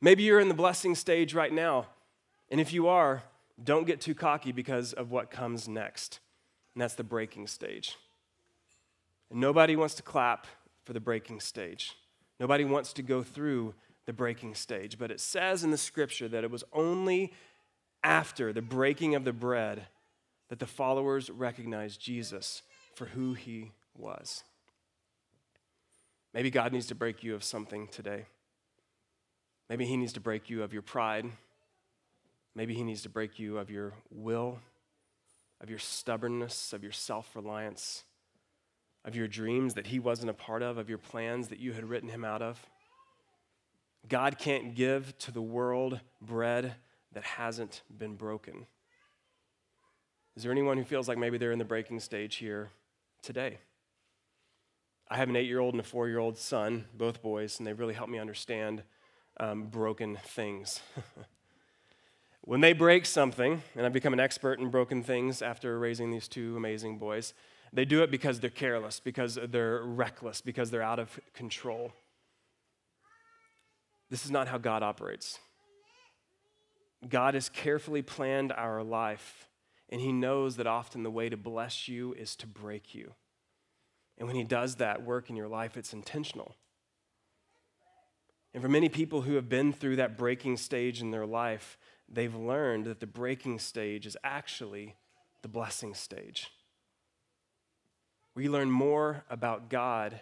Maybe 0.00 0.22
you're 0.22 0.38
in 0.38 0.46
the 0.46 0.54
blessing 0.54 0.94
stage 0.94 1.34
right 1.34 1.52
now. 1.52 1.86
And 2.52 2.60
if 2.60 2.72
you 2.72 2.86
are, 2.86 3.24
don't 3.60 3.84
get 3.84 4.00
too 4.00 4.14
cocky 4.14 4.52
because 4.52 4.92
of 4.92 5.10
what 5.10 5.28
comes 5.28 5.66
next. 5.66 6.20
And 6.76 6.82
that's 6.82 6.94
the 6.94 7.02
breaking 7.02 7.48
stage. 7.48 7.96
And 9.30 9.40
nobody 9.40 9.76
wants 9.76 9.94
to 9.96 10.02
clap 10.02 10.46
for 10.84 10.92
the 10.92 11.00
breaking 11.00 11.40
stage. 11.40 11.94
Nobody 12.40 12.64
wants 12.64 12.92
to 12.94 13.02
go 13.02 13.22
through 13.22 13.74
the 14.06 14.12
breaking 14.12 14.54
stage. 14.54 14.98
But 14.98 15.10
it 15.10 15.20
says 15.20 15.64
in 15.64 15.70
the 15.70 15.78
scripture 15.78 16.28
that 16.28 16.44
it 16.44 16.50
was 16.50 16.64
only 16.72 17.32
after 18.02 18.52
the 18.52 18.62
breaking 18.62 19.14
of 19.14 19.24
the 19.24 19.32
bread 19.32 19.86
that 20.48 20.58
the 20.58 20.66
followers 20.66 21.28
recognized 21.30 22.00
Jesus 22.00 22.62
for 22.94 23.06
who 23.06 23.34
he 23.34 23.72
was. 23.96 24.44
Maybe 26.32 26.50
God 26.50 26.72
needs 26.72 26.86
to 26.86 26.94
break 26.94 27.22
you 27.22 27.34
of 27.34 27.44
something 27.44 27.88
today. 27.88 28.26
Maybe 29.68 29.84
he 29.84 29.96
needs 29.96 30.14
to 30.14 30.20
break 30.20 30.48
you 30.48 30.62
of 30.62 30.72
your 30.72 30.82
pride. 30.82 31.26
Maybe 32.54 32.74
he 32.74 32.82
needs 32.82 33.02
to 33.02 33.08
break 33.08 33.38
you 33.38 33.58
of 33.58 33.70
your 33.70 33.92
will, 34.10 34.58
of 35.60 35.68
your 35.68 35.78
stubbornness, 35.78 36.72
of 36.72 36.82
your 36.82 36.92
self 36.92 37.36
reliance 37.36 38.04
of 39.08 39.16
your 39.16 39.26
dreams 39.26 39.72
that 39.72 39.86
he 39.86 39.98
wasn't 39.98 40.28
a 40.28 40.34
part 40.34 40.62
of, 40.62 40.76
of 40.76 40.90
your 40.90 40.98
plans 40.98 41.48
that 41.48 41.58
you 41.58 41.72
had 41.72 41.88
written 41.88 42.10
him 42.10 42.26
out 42.26 42.42
of. 42.42 42.64
God 44.06 44.38
can't 44.38 44.74
give 44.74 45.16
to 45.20 45.32
the 45.32 45.40
world 45.40 45.98
bread 46.20 46.74
that 47.12 47.24
hasn't 47.24 47.80
been 47.98 48.16
broken. 48.16 48.66
Is 50.36 50.42
there 50.42 50.52
anyone 50.52 50.76
who 50.76 50.84
feels 50.84 51.08
like 51.08 51.16
maybe 51.16 51.38
they're 51.38 51.52
in 51.52 51.58
the 51.58 51.64
breaking 51.64 52.00
stage 52.00 52.36
here 52.36 52.68
today? 53.22 53.58
I 55.08 55.16
have 55.16 55.30
an 55.30 55.36
eight 55.36 55.46
year 55.46 55.58
old 55.58 55.72
and 55.72 55.80
a 55.80 55.84
four 55.84 56.06
year 56.06 56.18
old 56.18 56.36
son, 56.36 56.84
both 56.92 57.22
boys, 57.22 57.58
and 57.58 57.66
they 57.66 57.72
really 57.72 57.94
helped 57.94 58.12
me 58.12 58.18
understand 58.18 58.82
um, 59.40 59.64
broken 59.64 60.18
things. 60.22 60.82
when 62.42 62.60
they 62.60 62.74
break 62.74 63.06
something, 63.06 63.62
and 63.74 63.86
I've 63.86 63.92
become 63.94 64.12
an 64.12 64.20
expert 64.20 64.58
in 64.58 64.68
broken 64.68 65.02
things 65.02 65.40
after 65.40 65.78
raising 65.78 66.10
these 66.10 66.28
two 66.28 66.58
amazing 66.58 66.98
boys, 66.98 67.32
they 67.72 67.84
do 67.84 68.02
it 68.02 68.10
because 68.10 68.40
they're 68.40 68.50
careless, 68.50 69.00
because 69.00 69.38
they're 69.50 69.82
reckless, 69.82 70.40
because 70.40 70.70
they're 70.70 70.82
out 70.82 70.98
of 70.98 71.18
control. 71.34 71.92
This 74.10 74.24
is 74.24 74.30
not 74.30 74.48
how 74.48 74.58
God 74.58 74.82
operates. 74.82 75.38
God 77.06 77.34
has 77.34 77.48
carefully 77.48 78.02
planned 78.02 78.52
our 78.52 78.82
life, 78.82 79.46
and 79.88 80.00
He 80.00 80.12
knows 80.12 80.56
that 80.56 80.66
often 80.66 81.02
the 81.02 81.10
way 81.10 81.28
to 81.28 81.36
bless 81.36 81.88
you 81.88 82.12
is 82.14 82.34
to 82.36 82.46
break 82.46 82.94
you. 82.94 83.14
And 84.16 84.26
when 84.26 84.36
He 84.36 84.44
does 84.44 84.76
that 84.76 85.04
work 85.04 85.30
in 85.30 85.36
your 85.36 85.48
life, 85.48 85.76
it's 85.76 85.92
intentional. 85.92 86.56
And 88.54 88.62
for 88.62 88.68
many 88.68 88.88
people 88.88 89.22
who 89.22 89.34
have 89.34 89.48
been 89.48 89.72
through 89.72 89.96
that 89.96 90.16
breaking 90.16 90.56
stage 90.56 91.00
in 91.00 91.10
their 91.10 91.26
life, 91.26 91.78
they've 92.08 92.34
learned 92.34 92.86
that 92.86 93.00
the 93.00 93.06
breaking 93.06 93.58
stage 93.58 94.06
is 94.06 94.16
actually 94.24 94.96
the 95.42 95.48
blessing 95.48 95.94
stage. 95.94 96.50
We 98.38 98.48
learn 98.48 98.70
more 98.70 99.24
about 99.28 99.68
God 99.68 100.20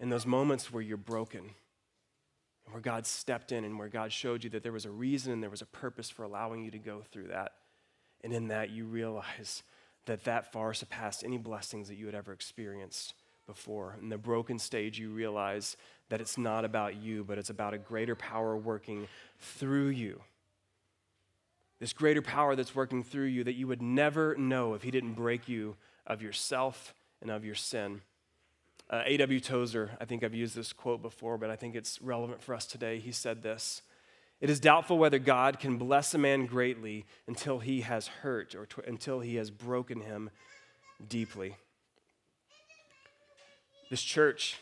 in 0.00 0.08
those 0.08 0.26
moments 0.26 0.72
where 0.72 0.82
you're 0.82 0.96
broken, 0.96 1.42
and 1.42 2.74
where 2.74 2.80
God 2.80 3.06
stepped 3.06 3.52
in, 3.52 3.62
and 3.62 3.78
where 3.78 3.86
God 3.86 4.10
showed 4.10 4.42
you 4.42 4.50
that 4.50 4.64
there 4.64 4.72
was 4.72 4.84
a 4.84 4.90
reason 4.90 5.32
and 5.32 5.40
there 5.40 5.48
was 5.48 5.62
a 5.62 5.66
purpose 5.66 6.10
for 6.10 6.24
allowing 6.24 6.64
you 6.64 6.72
to 6.72 6.78
go 6.78 7.04
through 7.12 7.28
that. 7.28 7.52
And 8.24 8.32
in 8.32 8.48
that, 8.48 8.70
you 8.70 8.84
realize 8.84 9.62
that 10.06 10.24
that 10.24 10.50
far 10.50 10.74
surpassed 10.74 11.22
any 11.22 11.38
blessings 11.38 11.86
that 11.86 11.94
you 11.94 12.06
had 12.06 12.16
ever 12.16 12.32
experienced 12.32 13.14
before. 13.46 13.96
In 14.02 14.08
the 14.08 14.18
broken 14.18 14.58
stage, 14.58 14.98
you 14.98 15.10
realize 15.10 15.76
that 16.08 16.20
it's 16.20 16.36
not 16.36 16.64
about 16.64 16.96
you, 16.96 17.22
but 17.22 17.38
it's 17.38 17.50
about 17.50 17.74
a 17.74 17.78
greater 17.78 18.16
power 18.16 18.56
working 18.56 19.06
through 19.38 19.90
you. 19.90 20.20
This 21.78 21.92
greater 21.92 22.22
power 22.22 22.56
that's 22.56 22.74
working 22.74 23.04
through 23.04 23.26
you 23.26 23.44
that 23.44 23.54
you 23.54 23.68
would 23.68 23.82
never 23.82 24.34
know 24.34 24.74
if 24.74 24.82
He 24.82 24.90
didn't 24.90 25.12
break 25.12 25.48
you 25.48 25.76
of 26.08 26.22
yourself 26.22 26.92
and 27.20 27.30
of 27.30 27.44
your 27.44 27.54
sin. 27.54 28.02
Uh, 28.88 29.02
A.W. 29.06 29.40
Tozer, 29.40 29.92
I 30.00 30.04
think 30.04 30.24
I've 30.24 30.34
used 30.34 30.56
this 30.56 30.72
quote 30.72 31.00
before, 31.00 31.38
but 31.38 31.48
I 31.48 31.56
think 31.56 31.76
it's 31.76 32.02
relevant 32.02 32.42
for 32.42 32.54
us 32.54 32.66
today. 32.66 32.98
He 32.98 33.12
said 33.12 33.42
this 33.42 33.82
It 34.40 34.50
is 34.50 34.58
doubtful 34.58 34.98
whether 34.98 35.18
God 35.18 35.60
can 35.60 35.78
bless 35.78 36.12
a 36.14 36.18
man 36.18 36.46
greatly 36.46 37.06
until 37.26 37.60
he 37.60 37.82
has 37.82 38.08
hurt 38.08 38.54
or 38.54 38.66
t- 38.66 38.82
until 38.86 39.20
he 39.20 39.36
has 39.36 39.50
broken 39.50 40.00
him 40.00 40.30
deeply. 41.08 41.56
This 43.90 44.02
church 44.02 44.58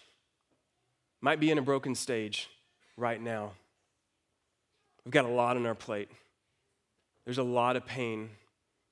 might 1.20 1.40
be 1.40 1.50
in 1.50 1.58
a 1.58 1.62
broken 1.62 1.94
stage 1.94 2.48
right 2.96 3.20
now. 3.20 3.52
We've 5.04 5.12
got 5.12 5.24
a 5.24 5.28
lot 5.28 5.56
on 5.56 5.64
our 5.64 5.74
plate. 5.74 6.10
There's 7.24 7.38
a 7.38 7.42
lot 7.42 7.76
of 7.76 7.86
pain. 7.86 8.30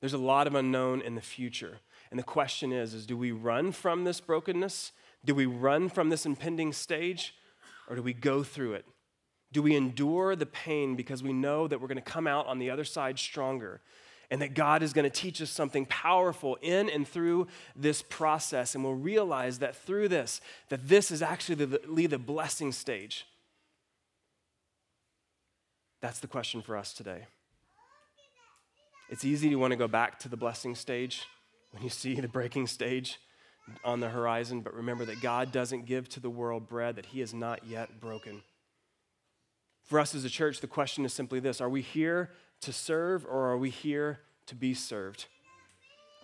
There's 0.01 0.13
a 0.13 0.19
lot 0.19 0.47
of 0.47 0.55
unknown 0.55 1.01
in 1.01 1.15
the 1.15 1.21
future. 1.21 1.79
And 2.11 2.19
the 2.19 2.25
question 2.25 2.73
is, 2.73 2.95
is 2.95 3.07
do 3.07 3.17
we 3.17 3.33
run 3.33 3.73
from 3.73 4.05
this 4.05 4.21
brokenness? 4.21 4.93
Do 5.25 5.35
we 5.35 5.47
run 5.47 5.89
from 5.89 6.11
this 6.11 6.27
impending 6.27 6.73
stage? 6.73 7.35
Or 7.89 7.97
do 7.97 8.03
we 8.03 8.13
go 8.13 8.43
through 8.43 8.75
it? 8.75 8.85
Do 9.53 9.63
we 9.63 9.75
endure 9.75 10.37
the 10.37 10.47
pain 10.47 10.97
because 10.97 11.23
we 11.23 11.33
know 11.33 11.67
that 11.69 11.81
we're 11.81 11.89
going 11.89 11.97
to 11.97 12.03
come 12.03 12.27
out 12.27 12.47
on 12.47 12.59
the 12.59 12.71
other 12.71 12.85
side 12.85 13.19
stronger 13.19 13.81
and 14.31 14.43
that 14.43 14.55
God 14.55 14.83
is 14.83 14.93
going 14.93 15.09
to 15.09 15.21
teach 15.21 15.41
us 15.41 15.51
something 15.51 15.87
powerful 15.87 16.59
in 16.61 16.91
and 16.91 17.07
through 17.07 17.47
this 17.75 18.03
process 18.03 18.75
and 18.75 18.83
we'll 18.83 18.95
realize 18.95 19.61
that 19.61 19.77
through 19.77 20.09
this 20.09 20.41
that 20.69 20.89
this 20.89 21.11
is 21.11 21.23
actually 21.23 21.55
the, 21.55 22.07
the 22.09 22.19
blessing 22.19 22.73
stage. 22.73 23.27
That's 26.03 26.21
the 26.21 26.27
question 26.27 26.61
for 26.61 26.77
us 26.77 26.93
today. 26.93 27.27
It's 29.09 29.25
easy 29.25 29.49
to 29.51 29.57
want 29.57 29.71
to 29.71 29.77
go 29.77 29.87
back 29.87 30.19
to 30.21 30.29
the 30.29 30.37
blessing 30.37 30.75
stage 30.75 31.27
when 31.71 31.83
you 31.83 31.91
see 31.91 32.15
the 32.21 32.27
breaking 32.27 32.67
stage 32.67 33.21
on 33.85 34.01
the 34.01 34.09
horizon, 34.09 34.63
but 34.63 34.75
remember 34.75 35.05
that 35.05 35.21
God 35.21 35.53
doesn't 35.53 35.87
give 35.87 36.09
to 36.11 36.21
the 36.21 36.31
world 36.31 36.69
bread 36.69 36.97
that 36.97 37.07
he 37.07 37.21
has 37.21 37.33
not 37.33 37.65
yet 37.67 38.01
broken. 38.01 38.43
For 39.85 40.01
us 40.01 40.15
as 40.15 40.25
a 40.25 40.29
church, 40.29 40.61
the 40.61 40.67
question 40.67 41.05
is 41.05 41.13
simply 41.13 41.39
this 41.39 41.61
Are 41.61 41.69
we 41.69 41.83
here 41.83 42.31
to 42.63 42.73
serve 42.73 43.25
or 43.25 43.51
are 43.51 43.57
we 43.57 43.71
here 43.71 44.21
to 44.47 44.57
be 44.57 44.75
served? 44.75 45.27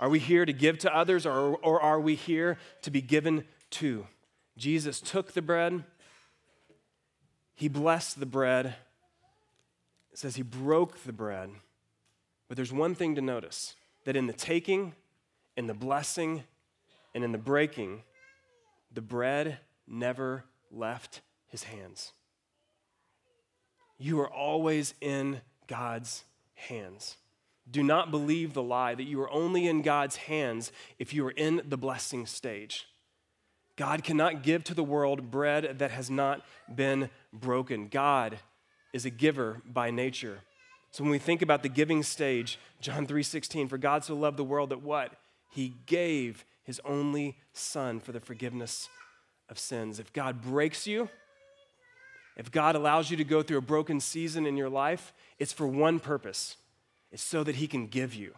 Are 0.01 0.09
we 0.09 0.19
here 0.19 0.45
to 0.45 0.53
give 0.53 0.79
to 0.79 0.95
others 0.95 1.25
or, 1.25 1.57
or 1.59 1.81
are 1.81 2.01
we 2.01 2.17
here 2.17 2.59
to 2.83 2.91
be 2.91 3.01
given 3.01 3.45
to? 3.71 4.09
Jesus 4.57 5.01
took 5.01 5.33
the 5.33 5.43
bread, 5.43 5.85
he 7.55 7.69
blessed 7.69 8.19
the 8.19 8.27
bread. 8.27 8.75
It 10.11 10.19
says 10.19 10.37
he 10.37 10.43
broke 10.43 11.05
the 11.05 11.13
bread. 11.13 11.51
But 12.53 12.57
there's 12.57 12.71
one 12.71 12.95
thing 12.95 13.15
to 13.15 13.23
notice 13.23 13.77
that 14.05 14.15
in 14.15 14.27
the 14.27 14.35
taking, 14.35 14.93
in 15.57 15.69
the 15.69 15.73
blessing 15.73 16.45
and 17.15 17.25
in 17.25 17.33
the 17.33 17.39
breaking, 17.39 18.03
the 18.93 19.01
bread 19.01 19.57
never 19.89 20.45
left 20.71 21.23
his 21.49 21.63
hands. 21.63 22.13
You 23.97 24.21
are 24.21 24.31
always 24.31 24.93
in 25.01 25.41
God's 25.67 26.25
hands. 26.53 27.17
Do 27.71 27.83
not 27.83 28.11
believe 28.11 28.53
the 28.53 28.63
lie 28.63 28.95
that 28.97 29.05
you 29.05 29.19
are 29.23 29.31
only 29.31 29.67
in 29.67 29.81
God's 29.81 30.17
hands 30.17 30.73
if 30.99 31.15
you 31.15 31.27
are 31.27 31.31
in 31.31 31.63
the 31.67 31.79
blessing 31.79 32.27
stage. 32.27 32.87
God 33.77 34.05
cannot 34.05 34.43
give 34.43 34.63
to 34.65 34.75
the 34.75 34.85
world 34.85 35.31
bread 35.31 35.79
that 35.79 35.91
has 35.91 36.11
not 36.11 36.45
been 36.75 37.09
broken. 37.33 37.89
God 37.89 38.41
is 38.93 39.07
a 39.07 39.11
giver 39.11 39.63
by 39.65 39.91
nature. 39.91 40.41
So 40.93 41.03
when 41.03 41.11
we 41.11 41.19
think 41.19 41.43
about 41.43 41.63
the 41.63 41.69
giving 41.69 42.03
stage, 42.03 42.59
John 42.81 43.07
3:16, 43.07 43.69
for 43.69 43.79
God 43.79 44.05
so 44.05 44.15
loved 44.15 44.37
the 44.37 44.45
world 44.45 44.71
that 44.71 44.83
what? 44.83 45.13
He 45.51 45.75
gave 45.87 46.45
his 46.63 46.81
only 46.85 47.39
son 47.53 47.99
for 47.99 48.13
the 48.13 48.21
forgiveness 48.21 48.89
of 49.49 49.59
sins. 49.59 49.99
If 49.99 50.13
God 50.13 50.41
breaks 50.41 50.87
you, 50.87 51.09
If 52.35 52.51
God 52.51 52.77
allows 52.77 53.11
you 53.11 53.17
to 53.19 53.25
go 53.25 53.43
through 53.43 53.59
a 53.59 53.63
broken 53.63 54.01
season 54.01 54.47
in 54.47 54.57
your 54.57 54.71
life, 54.71 55.13
it's 55.39 55.53
for 55.53 55.67
one 55.67 56.01
purpose 56.01 56.57
it's 57.11 57.23
so 57.23 57.45
that 57.45 57.57
He 57.57 57.67
can 57.67 57.89
give 57.89 58.15
you. 58.15 58.35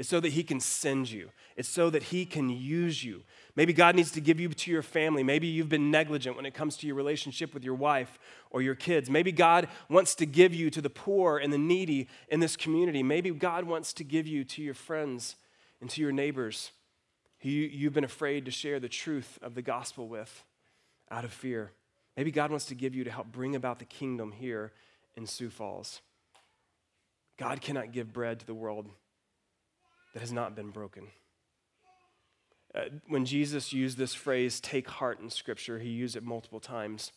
It's 0.00 0.08
so 0.08 0.18
that 0.20 0.32
He 0.32 0.42
can 0.44 0.60
send 0.60 1.10
you. 1.10 1.28
It's 1.58 1.68
so 1.68 1.90
that 1.90 2.04
He 2.04 2.24
can 2.24 2.48
use 2.48 3.04
you. 3.04 3.22
Maybe 3.54 3.74
God 3.74 3.94
needs 3.94 4.10
to 4.12 4.20
give 4.22 4.40
you 4.40 4.48
to 4.48 4.70
your 4.70 4.80
family. 4.80 5.22
Maybe 5.22 5.46
you've 5.46 5.68
been 5.68 5.90
negligent 5.90 6.36
when 6.36 6.46
it 6.46 6.54
comes 6.54 6.78
to 6.78 6.86
your 6.86 6.96
relationship 6.96 7.52
with 7.52 7.62
your 7.64 7.74
wife 7.74 8.18
or 8.50 8.62
your 8.62 8.74
kids. 8.74 9.10
Maybe 9.10 9.30
God 9.30 9.68
wants 9.90 10.14
to 10.14 10.24
give 10.24 10.54
you 10.54 10.70
to 10.70 10.80
the 10.80 10.88
poor 10.88 11.36
and 11.36 11.52
the 11.52 11.58
needy 11.58 12.08
in 12.28 12.40
this 12.40 12.56
community. 12.56 13.02
Maybe 13.02 13.30
God 13.30 13.64
wants 13.64 13.92
to 13.92 14.02
give 14.02 14.26
you 14.26 14.42
to 14.42 14.62
your 14.62 14.72
friends 14.72 15.36
and 15.82 15.90
to 15.90 16.00
your 16.00 16.12
neighbors 16.12 16.70
who 17.40 17.50
you've 17.50 17.92
been 17.92 18.02
afraid 18.02 18.46
to 18.46 18.50
share 18.50 18.80
the 18.80 18.88
truth 18.88 19.38
of 19.42 19.54
the 19.54 19.60
gospel 19.60 20.08
with 20.08 20.44
out 21.10 21.26
of 21.26 21.30
fear. 21.30 21.72
Maybe 22.16 22.30
God 22.30 22.50
wants 22.50 22.64
to 22.66 22.74
give 22.74 22.94
you 22.94 23.04
to 23.04 23.10
help 23.10 23.30
bring 23.30 23.54
about 23.54 23.78
the 23.78 23.84
kingdom 23.84 24.32
here 24.32 24.72
in 25.14 25.26
Sioux 25.26 25.50
Falls. 25.50 26.00
God 27.36 27.60
cannot 27.60 27.92
give 27.92 28.14
bread 28.14 28.40
to 28.40 28.46
the 28.46 28.54
world 28.54 28.88
that 30.12 30.20
has 30.20 30.32
not 30.32 30.54
been 30.54 30.70
broken. 30.70 31.08
Uh, 32.74 32.82
when 33.08 33.24
Jesus 33.24 33.72
used 33.72 33.98
this 33.98 34.14
phrase, 34.14 34.60
take 34.60 34.88
heart 34.88 35.20
in 35.20 35.30
Scripture, 35.30 35.78
he 35.78 35.88
used 35.88 36.16
it 36.16 36.22
multiple 36.22 36.60
times 36.60 37.12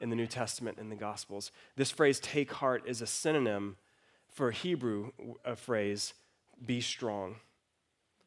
in 0.00 0.10
the 0.10 0.16
New 0.16 0.26
Testament 0.26 0.78
and 0.78 0.90
the 0.90 0.96
Gospels. 0.96 1.50
This 1.76 1.90
phrase, 1.90 2.20
take 2.20 2.52
heart, 2.52 2.82
is 2.86 3.00
a 3.00 3.06
synonym 3.06 3.76
for 4.28 4.48
a 4.48 4.52
Hebrew 4.52 5.12
a 5.44 5.56
phrase, 5.56 6.14
be 6.64 6.80
strong. 6.80 7.36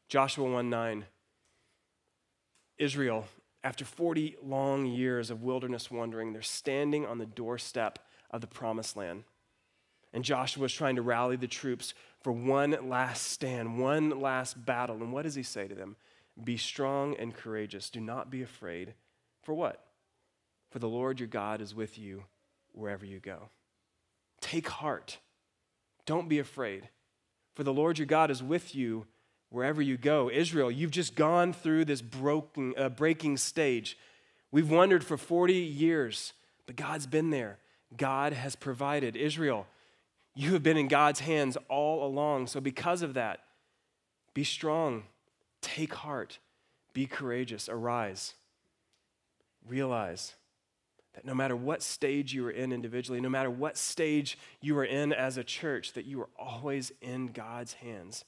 Joshua 0.08 0.50
1 0.50 0.70
9. 0.70 1.06
Israel, 2.78 3.26
after 3.64 3.86
40 3.86 4.36
long 4.44 4.86
years 4.86 5.30
of 5.30 5.42
wilderness 5.42 5.90
wandering, 5.90 6.34
they're 6.34 6.42
standing 6.42 7.06
on 7.06 7.18
the 7.18 7.26
doorstep 7.26 8.00
of 8.30 8.42
the 8.42 8.48
promised 8.48 8.96
land. 8.96 9.24
And 10.16 10.24
Joshua 10.24 10.64
is 10.64 10.74
trying 10.74 10.96
to 10.96 11.02
rally 11.02 11.36
the 11.36 11.46
troops 11.46 11.94
for 12.22 12.32
one 12.32 12.78
last 12.90 13.28
stand, 13.32 13.78
one 13.78 14.22
last 14.22 14.66
battle. 14.66 14.96
And 14.96 15.12
what 15.12 15.24
does 15.24 15.36
he 15.36 15.44
say 15.44 15.68
to 15.68 15.76
them? 15.76 15.98
Be 16.42 16.56
strong 16.56 17.18
and 17.18 17.36
courageous. 17.36 17.90
Do 17.90 18.00
not 18.00 18.32
be 18.32 18.42
afraid. 18.42 18.94
For 19.44 19.54
what? 19.54 19.84
For 20.72 20.80
the 20.80 20.88
Lord 20.88 21.20
your 21.20 21.28
God 21.28 21.62
is 21.62 21.76
with 21.76 22.00
you 22.00 22.24
wherever 22.72 23.06
you 23.06 23.20
go. 23.20 23.50
Take 24.40 24.70
heart. 24.70 25.18
Don't 26.06 26.30
be 26.30 26.40
afraid. 26.40 26.88
For 27.54 27.64
the 27.66 27.74
Lord 27.74 28.00
your 28.00 28.08
God 28.08 28.32
is 28.32 28.42
with 28.42 28.74
you 28.74 29.08
wherever 29.50 29.82
you 29.82 29.98
go. 29.98 30.30
Israel, 30.32 30.72
you've 30.72 30.92
just 30.92 31.16
gone 31.16 31.52
through 31.52 31.84
this 31.84 32.02
broken, 32.02 32.74
uh, 32.78 32.88
breaking 32.88 33.36
stage. 33.36 33.98
We've 34.50 34.72
wandered 34.72 35.04
for 35.04 35.18
40 35.18 35.56
years, 35.56 36.32
but 36.66 36.78
God's 36.78 37.06
been 37.06 37.32
there. 37.32 37.60
God 37.98 38.32
has 38.32 38.56
provided. 38.56 39.18
Israel, 39.18 39.68
you 40.36 40.54
have 40.54 40.64
been 40.64 40.78
in 40.78 40.88
God's 40.88 41.22
hands 41.22 41.58
all 41.70 42.06
along. 42.06 42.48
So, 42.48 42.60
because 42.60 43.02
of 43.02 43.14
that, 43.14 43.40
be 44.34 44.44
strong, 44.44 45.04
take 45.62 45.94
heart, 45.94 46.40
be 46.94 47.06
courageous, 47.06 47.70
arise. 47.70 48.34
Realize 49.68 50.36
that 51.16 51.26
no 51.26 51.34
matter 51.34 51.56
what 51.56 51.82
stage 51.82 52.34
you 52.34 52.46
are 52.46 52.52
in 52.52 52.74
individually, 52.74 53.22
no 53.22 53.30
matter 53.30 53.50
what 53.50 53.78
stage 53.78 54.38
you 54.60 54.78
are 54.78 54.84
in 54.84 55.14
as 55.14 55.38
a 55.38 55.44
church, 55.44 55.94
that 55.94 56.06
you 56.06 56.22
are 56.22 56.30
always 56.38 56.92
in 57.02 57.28
God's 57.28 57.74
hands, 57.74 58.26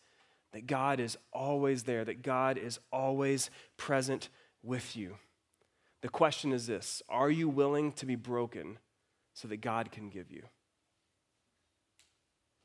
that 0.54 0.66
God 0.66 1.02
is 1.02 1.18
always 1.34 1.84
there, 1.84 2.06
that 2.06 2.24
God 2.24 2.58
is 2.58 2.80
always 2.92 3.50
present 3.76 4.30
with 4.64 4.96
you. 4.96 5.18
The 6.02 6.10
question 6.10 6.54
is 6.54 6.68
this 6.68 7.02
Are 7.10 7.30
you 7.30 7.50
willing 7.50 7.92
to 7.94 8.06
be 8.06 8.16
broken 8.16 8.80
so 9.34 9.50
that 9.50 9.58
God 9.58 9.92
can 9.92 10.10
give 10.10 10.32
you? 10.32 10.44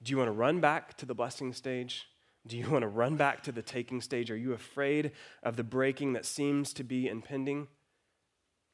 Do 0.03 0.11
you 0.11 0.19
want 0.19 0.29
to 0.29 0.33
run 0.33 0.61
back 0.61 0.97
to 0.99 1.07
the 1.07 1.15
blessing 1.15 1.53
stage? 1.53 2.09
Do 2.47 2.57
you 2.57 2.69
want 2.71 2.83
to 2.83 2.88
run 2.88 3.17
back 3.17 3.43
to 3.45 3.53
the 3.53 3.62
taking 3.62 4.01
stage? 4.01 4.31
Are 4.31 4.37
you 4.37 4.53
afraid 4.53 5.12
of 5.43 5.57
the 5.57 5.65
breaking 5.65 6.15
that 6.15 6.27
seems 6.27 6.73
to 6.75 6.85
be 6.85 7.09
impending? 7.09 7.69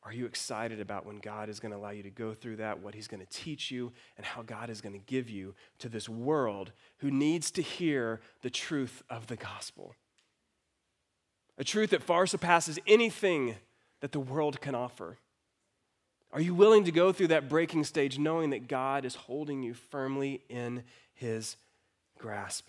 Are 0.05 0.13
you 0.13 0.27
excited 0.27 0.81
about 0.81 1.05
when 1.05 1.19
God 1.19 1.49
is 1.49 1.61
going 1.61 1.73
to 1.73 1.77
allow 1.77 1.91
you 1.91 2.03
to 2.05 2.11
go 2.11 2.33
through 2.33 2.57
that, 2.57 2.81
what 2.81 2.95
He's 2.95 3.09
going 3.09 3.21
to 3.21 3.31
teach 3.31 3.71
you, 3.71 3.93
and 4.17 4.25
how 4.25 4.43
God 4.43 4.71
is 4.71 4.81
going 4.81 4.95
to 4.95 5.05
give 5.07 5.29
you 5.29 5.55
to 5.81 5.89
this 5.89 6.09
world 6.09 6.73
who 6.99 7.11
needs 7.11 7.51
to 7.53 7.63
hear 7.63 8.21
the 8.43 8.51
truth 8.51 9.03
of 9.11 9.27
the 9.27 9.37
gospel? 9.37 9.95
A 11.59 11.65
truth 11.65 11.91
that 11.91 12.03
far 12.03 12.27
surpasses 12.27 12.79
anything 12.87 13.57
that 14.01 14.13
the 14.13 14.21
world 14.21 14.61
can 14.61 14.77
offer. 14.77 15.19
Are 16.33 16.41
you 16.41 16.55
willing 16.55 16.85
to 16.85 16.93
go 16.93 17.11
through 17.11 17.29
that 17.29 17.49
breaking 17.49 17.85
stage 17.85 18.19
knowing 18.19 18.51
that 18.51 18.69
God 18.69 19.05
is 19.05 19.15
holding 19.15 19.63
you 19.63 19.75
firmly 19.75 20.43
in 20.49 20.85
his 21.19 21.57
grasp? 22.17 22.69